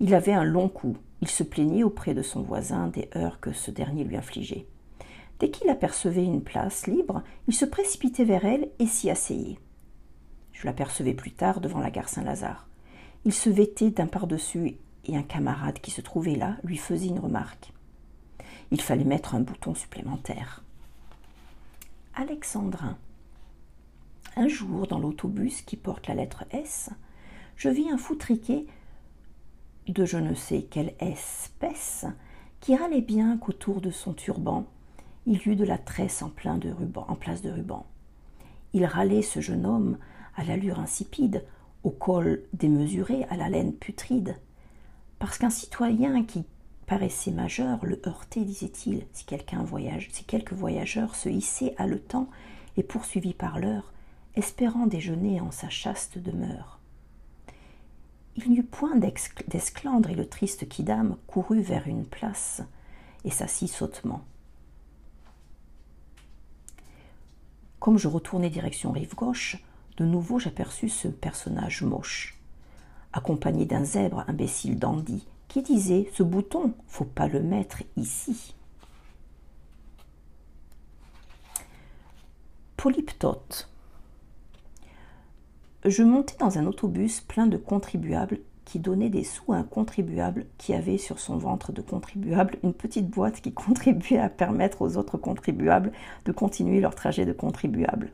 Il 0.00 0.12
avait 0.12 0.32
un 0.32 0.44
long 0.44 0.68
cou. 0.68 0.96
Il 1.22 1.28
se 1.28 1.44
plaignait 1.44 1.84
auprès 1.84 2.14
de 2.14 2.22
son 2.22 2.42
voisin 2.42 2.88
des 2.88 3.08
heures 3.14 3.38
que 3.38 3.52
ce 3.52 3.70
dernier 3.70 4.02
lui 4.02 4.16
infligeait. 4.16 4.66
Dès 5.38 5.50
qu'il 5.50 5.70
apercevait 5.70 6.24
une 6.24 6.42
place 6.42 6.86
libre, 6.86 7.22
il 7.46 7.54
se 7.54 7.64
précipitait 7.64 8.24
vers 8.24 8.44
elle 8.44 8.70
et 8.78 8.86
s'y 8.86 9.08
asseyait. 9.10 9.58
Je 10.52 10.66
l'apercevais 10.66 11.14
plus 11.14 11.30
tard 11.30 11.60
devant 11.60 11.78
la 11.78 11.90
gare 11.90 12.08
Saint-Lazare. 12.08 12.66
Il 13.24 13.32
se 13.32 13.48
vêtait 13.48 13.90
d'un 13.90 14.06
par-dessus 14.06 14.76
et 15.04 15.16
un 15.16 15.22
camarade 15.22 15.80
qui 15.80 15.90
se 15.90 16.00
trouvait 16.00 16.34
là 16.34 16.56
lui 16.64 16.76
faisait 16.76 17.06
une 17.06 17.20
remarque. 17.20 17.72
Il 18.70 18.80
fallait 18.80 19.04
mettre 19.04 19.34
un 19.34 19.40
bouton 19.40 19.74
supplémentaire. 19.74 20.64
Alexandrin. 22.14 22.98
Un 24.36 24.48
jour, 24.48 24.86
dans 24.88 24.98
l'autobus 24.98 25.62
qui 25.62 25.76
porte 25.76 26.08
la 26.08 26.14
lettre 26.14 26.44
S, 26.50 26.90
je 27.56 27.68
vis 27.68 27.90
un 27.90 27.98
foutriquet 27.98 28.66
de 29.86 30.04
je 30.04 30.18
ne 30.18 30.34
sais 30.34 30.62
quelle 30.62 30.94
espèce 30.98 32.06
qui 32.60 32.74
râlait 32.74 33.00
bien 33.00 33.38
qu'autour 33.38 33.80
de 33.80 33.90
son 33.90 34.12
turban 34.12 34.66
il 35.28 35.42
y 35.42 35.50
eut 35.50 35.56
de 35.56 35.64
la 35.64 35.76
tresse 35.76 36.22
en, 36.22 36.30
plein 36.30 36.56
de 36.56 36.70
ruban, 36.70 37.04
en 37.06 37.14
place 37.14 37.42
de 37.42 37.50
ruban. 37.50 37.84
Il 38.72 38.86
râlait 38.86 39.20
ce 39.20 39.40
jeune 39.40 39.66
homme 39.66 39.98
à 40.34 40.42
l'allure 40.42 40.80
insipide, 40.80 41.44
au 41.84 41.90
col 41.90 42.44
démesuré, 42.54 43.24
à 43.24 43.36
la 43.36 43.50
laine 43.50 43.74
putride, 43.74 44.38
parce 45.18 45.36
qu'un 45.36 45.50
citoyen 45.50 46.24
qui 46.24 46.46
paraissait 46.86 47.30
majeur 47.30 47.84
le 47.84 48.00
heurtait, 48.06 48.46
disait-il, 48.46 49.04
si, 49.12 49.26
quelqu'un 49.26 49.62
voyage, 49.62 50.08
si 50.10 50.24
quelques 50.24 50.54
voyageurs 50.54 51.14
se 51.14 51.28
hissaient 51.28 51.74
haletant 51.76 52.30
et 52.78 52.82
poursuivis 52.82 53.34
par 53.34 53.58
l'heure, 53.58 53.92
espérant 54.34 54.86
déjeuner 54.86 55.42
en 55.42 55.50
sa 55.50 55.68
chaste 55.68 56.16
demeure. 56.16 56.80
Il 58.36 58.50
n'y 58.50 58.60
eut 58.60 58.64
point 58.64 58.96
d'esclandre 58.96 60.08
et 60.08 60.14
le 60.14 60.26
triste 60.26 60.68
quidam 60.70 61.18
courut 61.26 61.60
vers 61.60 61.86
une 61.86 62.06
place 62.06 62.62
et 63.24 63.30
s'assit 63.30 63.68
sottement. 63.68 64.22
Comme 67.80 67.98
je 67.98 68.08
retournais 68.08 68.50
direction 68.50 68.92
rive 68.92 69.14
gauche, 69.14 69.62
de 69.96 70.04
nouveau 70.04 70.38
j'aperçus 70.38 70.88
ce 70.88 71.08
personnage 71.08 71.82
moche, 71.82 72.38
accompagné 73.12 73.66
d'un 73.66 73.84
zèbre 73.84 74.24
imbécile 74.28 74.78
dandy, 74.78 75.26
qui 75.48 75.62
disait 75.62 76.10
Ce 76.14 76.22
bouton, 76.22 76.74
faut 76.86 77.04
pas 77.04 77.26
le 77.26 77.42
mettre 77.42 77.82
ici. 77.96 78.54
Polyptote. 82.76 83.68
Je 85.84 86.02
montais 86.02 86.36
dans 86.38 86.58
un 86.58 86.66
autobus 86.66 87.20
plein 87.20 87.46
de 87.46 87.56
contribuables 87.56 88.40
qui 88.68 88.80
donnait 88.80 89.08
des 89.08 89.24
sous 89.24 89.54
à 89.54 89.56
un 89.56 89.62
contribuable 89.62 90.44
qui 90.58 90.74
avait 90.74 90.98
sur 90.98 91.18
son 91.18 91.38
ventre 91.38 91.72
de 91.72 91.80
contribuable 91.80 92.58
une 92.62 92.74
petite 92.74 93.08
boîte 93.08 93.40
qui 93.40 93.52
contribuait 93.54 94.18
à 94.18 94.28
permettre 94.28 94.82
aux 94.82 94.98
autres 94.98 95.16
contribuables 95.16 95.90
de 96.26 96.32
continuer 96.32 96.78
leur 96.80 96.94
trajet 96.94 97.24
de 97.24 97.32
contribuable. 97.32 98.12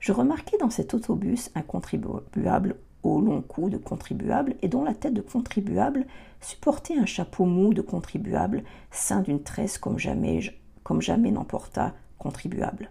Je 0.00 0.10
remarquai 0.10 0.58
dans 0.58 0.70
cet 0.70 0.92
autobus 0.92 1.52
un 1.54 1.62
contribuable 1.62 2.76
au 3.04 3.20
long 3.20 3.42
cou 3.42 3.70
de 3.70 3.76
contribuable 3.76 4.56
et 4.60 4.68
dont 4.68 4.82
la 4.82 4.94
tête 4.94 5.14
de 5.14 5.20
contribuable 5.20 6.04
supportait 6.40 6.98
un 6.98 7.06
chapeau 7.06 7.44
mou 7.44 7.72
de 7.72 7.80
contribuable 7.80 8.64
ceint 8.90 9.20
d'une 9.20 9.42
tresse 9.42 9.78
comme 9.78 10.00
jamais, 10.00 10.40
comme 10.82 11.00
jamais 11.00 11.30
n'emporta 11.30 11.94
contribuable. 12.18 12.90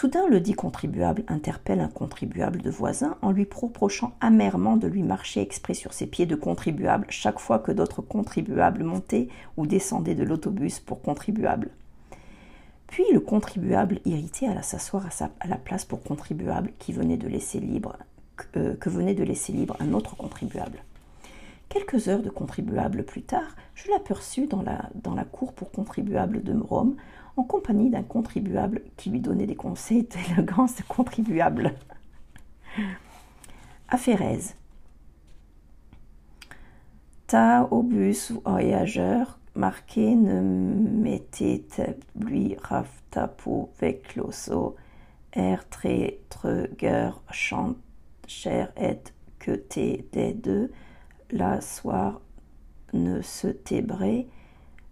Soudain, 0.00 0.26
le 0.28 0.40
dit 0.40 0.54
contribuable 0.54 1.24
interpelle 1.28 1.80
un 1.80 1.88
contribuable 1.88 2.62
de 2.62 2.70
voisin 2.70 3.18
en 3.20 3.32
lui 3.32 3.46
reprochant 3.54 4.14
amèrement 4.22 4.78
de 4.78 4.86
lui 4.86 5.02
marcher 5.02 5.42
exprès 5.42 5.74
sur 5.74 5.92
ses 5.92 6.06
pieds 6.06 6.24
de 6.24 6.36
contribuable 6.36 7.04
chaque 7.10 7.38
fois 7.38 7.58
que 7.58 7.70
d'autres 7.70 8.00
contribuables 8.00 8.82
montaient 8.82 9.28
ou 9.58 9.66
descendaient 9.66 10.14
de 10.14 10.24
l'autobus 10.24 10.80
pour 10.80 11.02
contribuable. 11.02 11.68
Puis 12.86 13.04
le 13.12 13.20
contribuable 13.20 14.00
irrité 14.06 14.48
alla 14.48 14.62
s'asseoir 14.62 15.06
à, 15.06 15.46
la 15.46 15.56
place 15.56 15.84
pour 15.84 16.02
contribuable 16.02 16.72
euh, 18.56 18.74
que 18.76 18.88
venait 18.88 19.14
de 19.14 19.22
laisser 19.22 19.52
libre 19.52 19.76
un 19.80 19.92
autre 19.92 20.16
contribuable. 20.16 20.82
Quelques 21.68 22.08
heures 22.08 22.22
de 22.22 22.30
contribuable 22.30 23.04
plus 23.04 23.22
tard, 23.22 23.54
je 23.74 23.90
l'aperçus 23.90 24.46
dans 24.46 24.62
la, 24.62 24.88
dans 24.94 25.14
la 25.14 25.24
cour 25.24 25.52
pour 25.52 25.70
contribuable 25.70 26.42
de 26.42 26.58
Rome 26.58 26.96
en 27.36 27.42
compagnie 27.42 27.90
d'un 27.90 28.02
contribuable 28.02 28.82
qui 28.96 29.10
lui 29.10 29.20
donnait 29.20 29.46
des 29.46 29.56
conseils 29.56 30.04
d'élégance 30.04 30.76
de 30.76 30.82
contribuable. 30.88 31.74
Affairez. 33.88 34.54
Ta 37.26 37.68
obus 37.70 38.32
voyageur 38.44 39.38
marqué 39.54 40.14
ne 40.14 40.40
mettait 40.40 41.64
lui 42.14 42.56
raftapo 42.60 43.70
vecloso 43.80 44.76
er 45.32 45.58
très 45.70 46.20
treugueur 46.28 47.22
chant 47.30 47.74
cher 48.26 48.72
et 48.76 48.98
que 49.38 49.52
t'es 49.52 50.04
des 50.12 50.32
deux 50.32 50.72
la 51.30 51.60
soir 51.60 52.20
ne 52.92 53.22
se 53.22 53.48
tébrait 53.48 54.26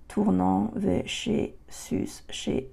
tournant 0.09 0.71
vers 0.75 1.07
chez 1.07 1.57
sus 1.69 2.25
chez 2.31 2.73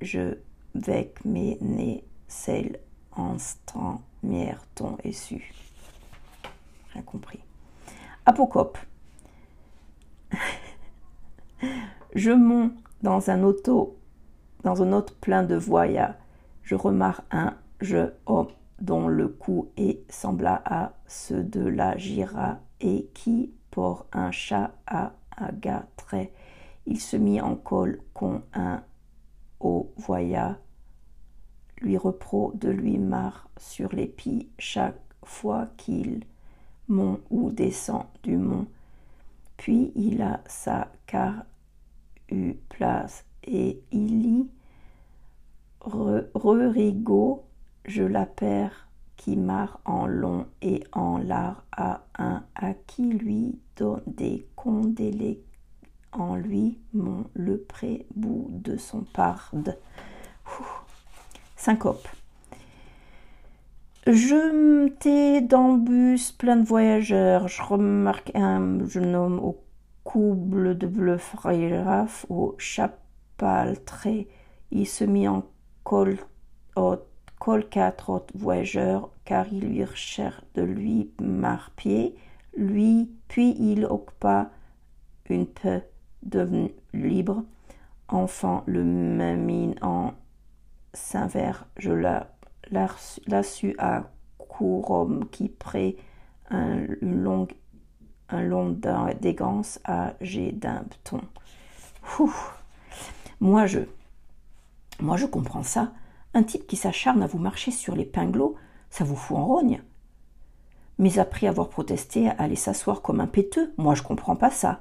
je 0.00 0.38
vec 0.74 1.24
mes 1.24 1.58
nez 1.60 2.04
celle 2.28 2.78
instant 3.16 4.02
ton 4.74 4.96
et 5.02 5.12
su. 5.12 5.52
Rien 6.92 7.02
compris. 7.02 7.40
Apocope. 8.26 8.78
je 12.14 12.30
monte 12.30 12.72
dans 13.02 13.30
un 13.30 13.42
auto, 13.42 13.98
dans 14.64 14.82
un 14.82 14.92
autre 14.92 15.14
plein 15.16 15.42
de 15.42 15.54
voyage. 15.54 16.14
Je 16.62 16.74
remarque 16.74 17.24
un 17.30 17.56
je 17.80 18.12
homme 18.26 18.48
dont 18.80 19.08
le 19.08 19.28
cou 19.28 19.70
est 19.76 20.00
sembla 20.10 20.62
à 20.64 20.92
ceux 21.06 21.42
de 21.42 21.66
la 21.66 21.96
gira 21.96 22.58
et 22.80 23.08
qui, 23.14 23.52
pour 23.70 24.06
un 24.12 24.30
chat 24.30 24.72
à 24.86 25.12
très 25.96 26.32
il 26.88 27.00
se 27.00 27.16
mit 27.16 27.40
en 27.40 27.54
col 27.54 28.00
con 28.14 28.42
un 28.54 28.82
au 29.60 29.92
voya, 29.96 30.58
lui 31.80 31.98
repro 31.98 32.52
de 32.54 32.70
lui 32.70 32.98
marre 32.98 33.48
sur 33.58 33.94
l'épi 33.94 34.48
chaque 34.58 35.00
fois 35.22 35.68
qu'il 35.76 36.24
monte 36.88 37.20
ou 37.30 37.50
descend 37.50 38.06
du 38.22 38.38
mont. 38.38 38.66
Puis 39.58 39.92
il 39.96 40.22
a 40.22 40.40
sa 40.46 40.90
car 41.06 41.44
eu 42.30 42.54
place 42.70 43.24
et 43.44 43.82
il 43.92 44.26
y 44.26 44.48
re, 45.80 46.22
je 47.84 48.02
la 48.02 48.26
perds 48.26 48.88
qui 49.16 49.36
marre 49.36 49.80
en 49.84 50.06
long 50.06 50.46
et 50.62 50.84
en 50.92 51.18
large 51.18 51.62
à 51.72 52.04
un 52.18 52.44
à 52.54 52.72
qui 52.72 53.04
lui 53.04 53.58
donne 53.76 54.02
des 54.06 54.46
condélés 54.56 55.42
en 56.12 56.36
lui 56.36 56.78
mon 56.92 57.24
le 57.34 57.58
pré-bout 57.58 58.48
de 58.50 58.76
son 58.76 59.02
parde. 59.02 59.76
Syncope. 61.56 62.08
Je 64.06 64.84
m'étais 64.84 65.42
dans 65.42 65.74
bus 65.74 66.32
plein 66.32 66.56
de 66.56 66.66
voyageurs. 66.66 67.48
Je 67.48 67.62
remarque 67.62 68.30
un 68.34 68.86
jeune 68.86 69.14
homme 69.14 69.38
au 69.38 69.62
cou 70.02 70.34
bleu 70.34 70.74
de 70.74 70.86
bleu 70.86 71.18
fréraf, 71.18 72.24
au 72.30 72.54
chapaltré. 72.56 74.28
Il 74.70 74.86
se 74.86 75.04
mit 75.04 75.28
en 75.28 75.44
col, 75.84 76.18
col 77.38 77.68
quatre 77.68 78.08
autres 78.10 78.32
voyageurs, 78.34 79.10
car 79.26 79.46
il 79.52 79.60
lui 79.60 79.84
recherche 79.84 80.42
de 80.54 80.62
lui 80.62 81.10
marpied. 81.20 82.14
Lui, 82.56 83.10
puis 83.28 83.54
il 83.58 83.84
occupa 83.84 84.50
une 85.28 85.46
peu 85.46 85.82
devenu 86.28 86.72
libre. 86.92 87.42
Enfant, 88.08 88.62
le 88.66 88.82
mine 88.82 89.74
en 89.82 90.12
Saint-Vert, 90.94 91.66
je 91.76 91.92
la 91.92 93.42
su 93.42 93.74
à 93.78 94.04
Courom 94.38 95.26
qui 95.30 95.48
près 95.48 95.96
un, 96.50 96.86
une 97.02 97.22
longue, 97.22 97.52
long 98.30 98.76
d'égance 99.20 99.80
à 99.84 100.14
G 100.20 100.52
d'un 100.52 100.84
Moi 103.40 103.66
je, 103.66 103.80
moi 105.00 105.16
je 105.16 105.26
comprends 105.26 105.62
ça. 105.62 105.92
Un 106.34 106.42
type 106.42 106.66
qui 106.66 106.76
s'acharne 106.76 107.22
à 107.22 107.26
vous 107.26 107.38
marcher 107.38 107.70
sur 107.70 107.94
les 107.94 108.04
pinglots, 108.04 108.56
ça 108.90 109.04
vous 109.04 109.16
fout 109.16 109.36
en 109.36 109.46
rogne. 109.46 109.82
Mais 110.98 111.18
après 111.18 111.46
avoir 111.46 111.68
protesté, 111.68 112.28
aller 112.38 112.56
s'asseoir 112.56 113.02
comme 113.02 113.20
un 113.20 113.26
péteux, 113.26 113.72
moi 113.76 113.94
je 113.94 114.02
comprends 114.02 114.36
pas 114.36 114.50
ça. 114.50 114.80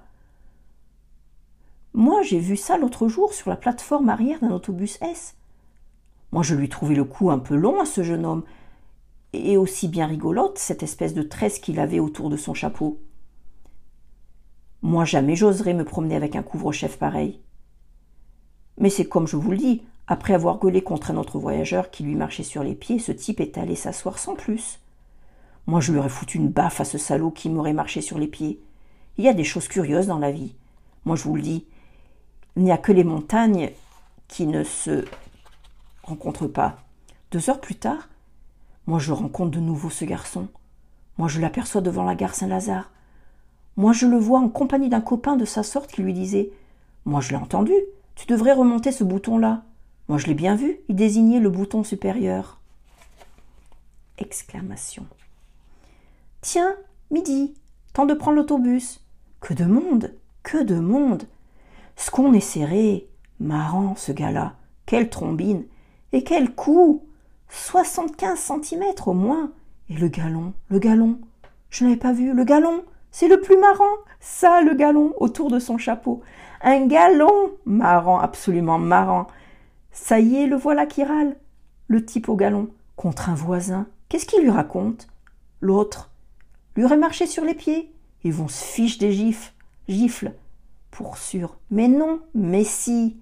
Moi, 1.98 2.22
j'ai 2.22 2.38
vu 2.38 2.58
ça 2.58 2.78
l'autre 2.78 3.08
jour 3.08 3.34
sur 3.34 3.50
la 3.50 3.56
plateforme 3.56 4.10
arrière 4.10 4.40
d'un 4.40 4.52
autobus 4.52 5.02
S. 5.02 5.36
Moi, 6.32 6.44
je 6.44 6.54
lui 6.54 6.70
trouvais 6.70 6.94
le 6.94 7.04
cou 7.04 7.32
un 7.32 7.40
peu 7.40 7.56
long 7.56 7.82
à 7.82 7.88
ce 7.88 8.04
jeune 8.04 8.24
homme, 8.24 8.44
et 9.34 9.58
aussi 9.58 9.88
bien 9.88 10.06
rigolote 10.06 10.60
cette 10.60 10.84
espèce 10.84 11.16
de 11.16 11.24
tresse 11.24 11.58
qu'il 11.58 11.80
avait 11.80 12.00
autour 12.00 12.30
de 12.30 12.38
son 12.38 12.54
chapeau. 12.54 13.00
Moi, 14.84 15.06
jamais 15.06 15.36
j'oserais 15.36 15.74
me 15.74 15.86
promener 15.86 16.16
avec 16.16 16.36
un 16.36 16.44
couvre-chef 16.44 17.00
pareil. 17.00 17.42
Mais 18.78 18.92
c'est 18.92 19.08
comme 19.08 19.26
je 19.26 19.36
vous 19.36 19.50
le 19.50 19.58
dis, 19.58 19.82
après 20.06 20.36
avoir 20.36 20.60
gueulé 20.60 20.84
contre 20.84 21.10
un 21.10 21.18
autre 21.18 21.40
voyageur 21.40 21.90
qui 21.90 22.04
lui 22.04 22.14
marchait 22.14 22.44
sur 22.44 22.62
les 22.62 22.76
pieds, 22.76 23.00
ce 23.00 23.12
type 23.12 23.40
est 23.40 23.58
allé 23.58 23.76
s'asseoir 23.76 24.20
sans 24.20 24.36
plus. 24.36 24.82
Moi, 25.66 25.82
je 25.82 25.92
lui 25.92 25.98
aurais 25.98 26.10
foutu 26.10 26.38
une 26.38 26.50
baffe 26.50 26.80
à 26.80 26.86
ce 26.86 27.00
salaud 27.00 27.32
qui 27.32 27.50
m'aurait 27.50 27.74
marché 27.74 28.02
sur 28.02 28.20
les 28.20 28.28
pieds. 28.28 28.62
Il 29.18 29.24
y 29.24 29.30
a 29.30 29.34
des 29.34 29.44
choses 29.44 29.68
curieuses 29.68 30.06
dans 30.06 30.20
la 30.20 30.30
vie. 30.30 30.54
Moi, 31.04 31.16
je 31.16 31.24
vous 31.24 31.36
le 31.36 31.42
dis, 31.42 31.66
il 32.58 32.64
n'y 32.64 32.72
a 32.72 32.78
que 32.78 32.92
les 32.92 33.04
montagnes 33.04 33.72
qui 34.28 34.48
ne 34.48 34.64
se 34.64 35.06
rencontrent 36.02 36.48
pas. 36.48 36.78
Deux 37.32 37.52
heures 37.52 37.62
plus 37.62 37.76
tard, 37.76 38.10
moi, 38.88 38.98
je 38.98 39.12
rencontre 39.12 39.52
de 39.52 39.60
nouveau 39.60 39.92
ce 39.92 40.06
garçon. 40.06 40.48
Moi, 41.20 41.28
je 41.28 41.40
l'aperçois 41.40 41.82
devant 41.82 42.04
la 42.04 42.16
gare 42.16 42.34
Saint-Lazare. 42.34 42.90
Moi, 43.76 43.94
je 43.94 44.08
le 44.08 44.18
vois 44.18 44.40
en 44.40 44.50
compagnie 44.50 44.90
d'un 44.90 45.02
copain 45.02 45.36
de 45.36 45.46
sa 45.46 45.62
sorte 45.62 45.92
qui 45.92 46.02
lui 46.02 46.14
disait 46.14 46.50
Moi, 47.06 47.22
je 47.22 47.30
l'ai 47.30 47.36
entendu, 47.36 47.74
tu 48.16 48.26
devrais 48.26 48.54
remonter 48.54 48.92
ce 48.92 49.04
bouton-là. 49.04 49.64
Moi, 50.08 50.18
je 50.18 50.26
l'ai 50.26 50.34
bien 50.34 50.56
vu, 50.56 50.80
il 50.90 50.96
désignait 50.96 51.40
le 51.40 51.52
bouton 51.52 51.84
supérieur. 51.84 52.60
Exclamation. 54.18 55.06
Tiens, 56.42 56.76
midi, 57.12 57.54
temps 57.94 58.08
de 58.08 58.16
prendre 58.16 58.38
l'autobus. 58.38 59.00
Que 59.42 59.54
de 59.54 59.66
monde, 59.66 60.16
que 60.42 60.64
de 60.64 60.80
monde. 60.80 61.28
Ce 61.98 62.10
qu'on 62.10 62.32
est 62.32 62.40
serré. 62.40 63.10
Marrant, 63.42 63.96
ce 63.98 64.14
gars-là. 64.14 64.54
Quelle 64.86 65.10
trombine. 65.10 65.66
Et 66.14 66.24
quel 66.24 66.56
coup. 66.56 67.04
Soixante-quinze 67.50 68.40
centimètres 68.40 69.10
au 69.10 69.14
moins. 69.14 69.52
Et 69.90 69.96
le 69.96 70.08
galon, 70.08 70.54
le 70.70 70.80
galon. 70.80 71.20
Je 71.70 71.84
n'avais 71.84 71.98
pas 71.98 72.14
vu. 72.14 72.34
Le 72.34 72.44
galon. 72.46 72.86
C'est 73.12 73.28
le 73.28 73.42
plus 73.42 73.58
marrant. 73.58 73.84
Ça, 74.20 74.62
le 74.62 74.74
galon, 74.74 75.14
autour 75.20 75.50
de 75.50 75.60
son 75.60 75.78
chapeau. 75.78 76.22
Un 76.62 76.88
galon. 76.88 77.52
Marrant, 77.66 78.20
absolument 78.20 78.80
marrant. 78.80 79.28
Ça 79.92 80.20
y 80.20 80.38
est, 80.38 80.48
le 80.48 80.56
voilà 80.56 80.86
qui 80.86 81.04
râle. 81.04 81.36
Le 81.88 82.06
type 82.06 82.30
au 82.30 82.36
galon. 82.36 82.70
Contre 82.96 83.30
un 83.30 83.36
voisin. 83.36 83.88
Qu'est-ce 84.10 84.26
qu'il 84.26 84.42
lui 84.42 84.50
raconte? 84.50 85.08
L'autre 85.60 86.10
lui 86.76 86.86
aurait 86.86 86.98
marché 86.98 87.26
sur 87.26 87.44
les 87.44 87.56
pieds. 87.56 87.92
Ils 88.24 88.34
vont 88.34 88.48
se 88.48 88.64
fiche 88.64 89.00
des 89.00 89.12
gifles, 89.12 89.52
gifles, 89.88 90.34
pour 90.98 91.20
sûr. 91.20 91.60
Mais 91.70 91.88
non, 91.88 92.22
mais 92.34 92.64
si. 92.64 93.18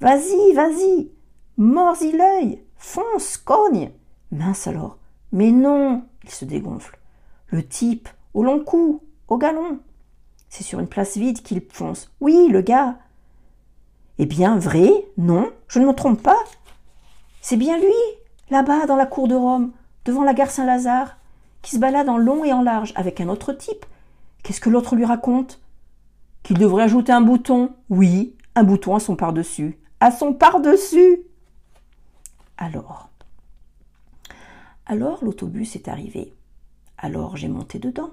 Vas-y, 0.00 0.52
vas-y, 0.52 1.10
mords-y 1.56 2.12
l'œil, 2.12 2.62
fonce, 2.76 3.36
cogne. 3.36 3.90
Mince 4.30 4.68
alors. 4.68 4.98
Mais 5.32 5.50
non, 5.50 6.04
il 6.22 6.30
se 6.30 6.44
dégonfle. 6.44 6.96
Le 7.48 7.66
type, 7.66 8.08
au 8.32 8.44
long 8.44 8.60
cou, 8.60 9.02
au 9.26 9.38
galon. 9.38 9.80
C'est 10.48 10.62
sur 10.62 10.78
une 10.78 10.86
place 10.86 11.16
vide 11.16 11.42
qu'il 11.42 11.62
fonce. 11.68 12.12
Oui, 12.20 12.46
le 12.48 12.60
gars. 12.60 12.96
Eh 14.18 14.26
bien, 14.26 14.56
vrai, 14.56 14.88
non, 15.18 15.50
je 15.66 15.80
ne 15.80 15.86
me 15.86 15.94
trompe 15.94 16.22
pas. 16.22 16.38
C'est 17.40 17.56
bien 17.56 17.76
lui, 17.76 17.92
là-bas, 18.50 18.86
dans 18.86 18.96
la 18.96 19.06
cour 19.06 19.26
de 19.26 19.34
Rome, 19.34 19.72
devant 20.04 20.22
la 20.22 20.32
gare 20.32 20.52
Saint-Lazare 20.52 21.16
qui 21.60 21.72
se 21.72 21.80
balade 21.80 22.08
en 22.08 22.18
long 22.18 22.44
et 22.44 22.52
en 22.52 22.62
large 22.62 22.92
avec 22.94 23.20
un 23.20 23.28
autre 23.28 23.52
type. 23.52 23.84
Qu'est-ce 24.44 24.60
que 24.60 24.70
l'autre 24.70 24.94
lui 24.94 25.04
raconte? 25.04 25.58
Qu'il 26.44 26.58
devrait 26.58 26.84
ajouter 26.84 27.10
un 27.10 27.22
bouton. 27.22 27.74
Oui, 27.88 28.36
un 28.54 28.64
bouton 28.64 28.94
à 28.94 29.00
son 29.00 29.16
par-dessus. 29.16 29.78
À 29.98 30.12
son 30.12 30.34
par-dessus 30.34 31.22
Alors. 32.58 33.08
Alors 34.84 35.24
l'autobus 35.24 35.74
est 35.74 35.88
arrivé. 35.88 36.34
Alors 36.98 37.38
j'ai 37.38 37.48
monté 37.48 37.78
dedans. 37.78 38.10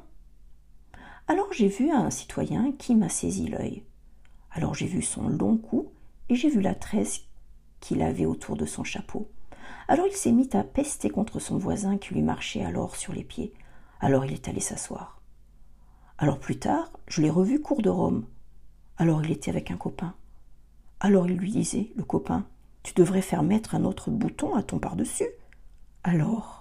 Alors 1.27 1.51
j'ai 1.51 1.67
vu 1.67 1.91
un 1.91 2.09
citoyen 2.09 2.71
qui 2.71 2.95
m'a 2.95 3.09
saisi 3.09 3.47
l'œil. 3.47 3.83
Alors 4.51 4.75
j'ai 4.75 4.87
vu 4.87 5.01
son 5.01 5.27
long 5.27 5.57
cou 5.57 5.91
et 6.29 6.35
j'ai 6.35 6.49
vu 6.49 6.61
la 6.61 6.73
tresse 6.73 7.21
qu'il 7.81 8.01
avait 8.01 8.25
autour 8.25 8.55
de 8.55 8.65
son 8.65 8.85
chapeau. 8.85 9.29
Alors 9.89 10.07
il 10.07 10.15
s'est 10.15 10.31
mis 10.31 10.49
à 10.53 10.63
pester 10.63 11.09
contre 11.09 11.39
son 11.39 11.57
voisin 11.57 11.97
qui 11.97 12.13
lui 12.13 12.21
marchait 12.21 12.63
alors 12.63 12.95
sur 12.95 13.11
les 13.11 13.25
pieds. 13.25 13.53
Alors 13.99 14.23
il 14.23 14.31
est 14.31 14.47
allé 14.47 14.61
s'asseoir. 14.61 15.20
Alors 16.21 16.37
plus 16.37 16.59
tard, 16.59 16.91
je 17.07 17.19
l'ai 17.23 17.31
revu 17.31 17.59
cours 17.59 17.81
de 17.81 17.89
Rome. 17.89 18.27
Alors 18.97 19.25
il 19.25 19.31
était 19.31 19.49
avec 19.49 19.71
un 19.71 19.75
copain. 19.75 20.13
Alors 20.99 21.27
il 21.27 21.35
lui 21.35 21.49
disait, 21.49 21.91
le 21.95 22.03
copain, 22.03 22.45
tu 22.83 22.93
devrais 22.93 23.23
faire 23.23 23.41
mettre 23.41 23.73
un 23.73 23.85
autre 23.85 24.11
bouton 24.11 24.53
à 24.53 24.61
ton 24.61 24.77
par-dessus. 24.77 25.31
Alors 26.03 26.60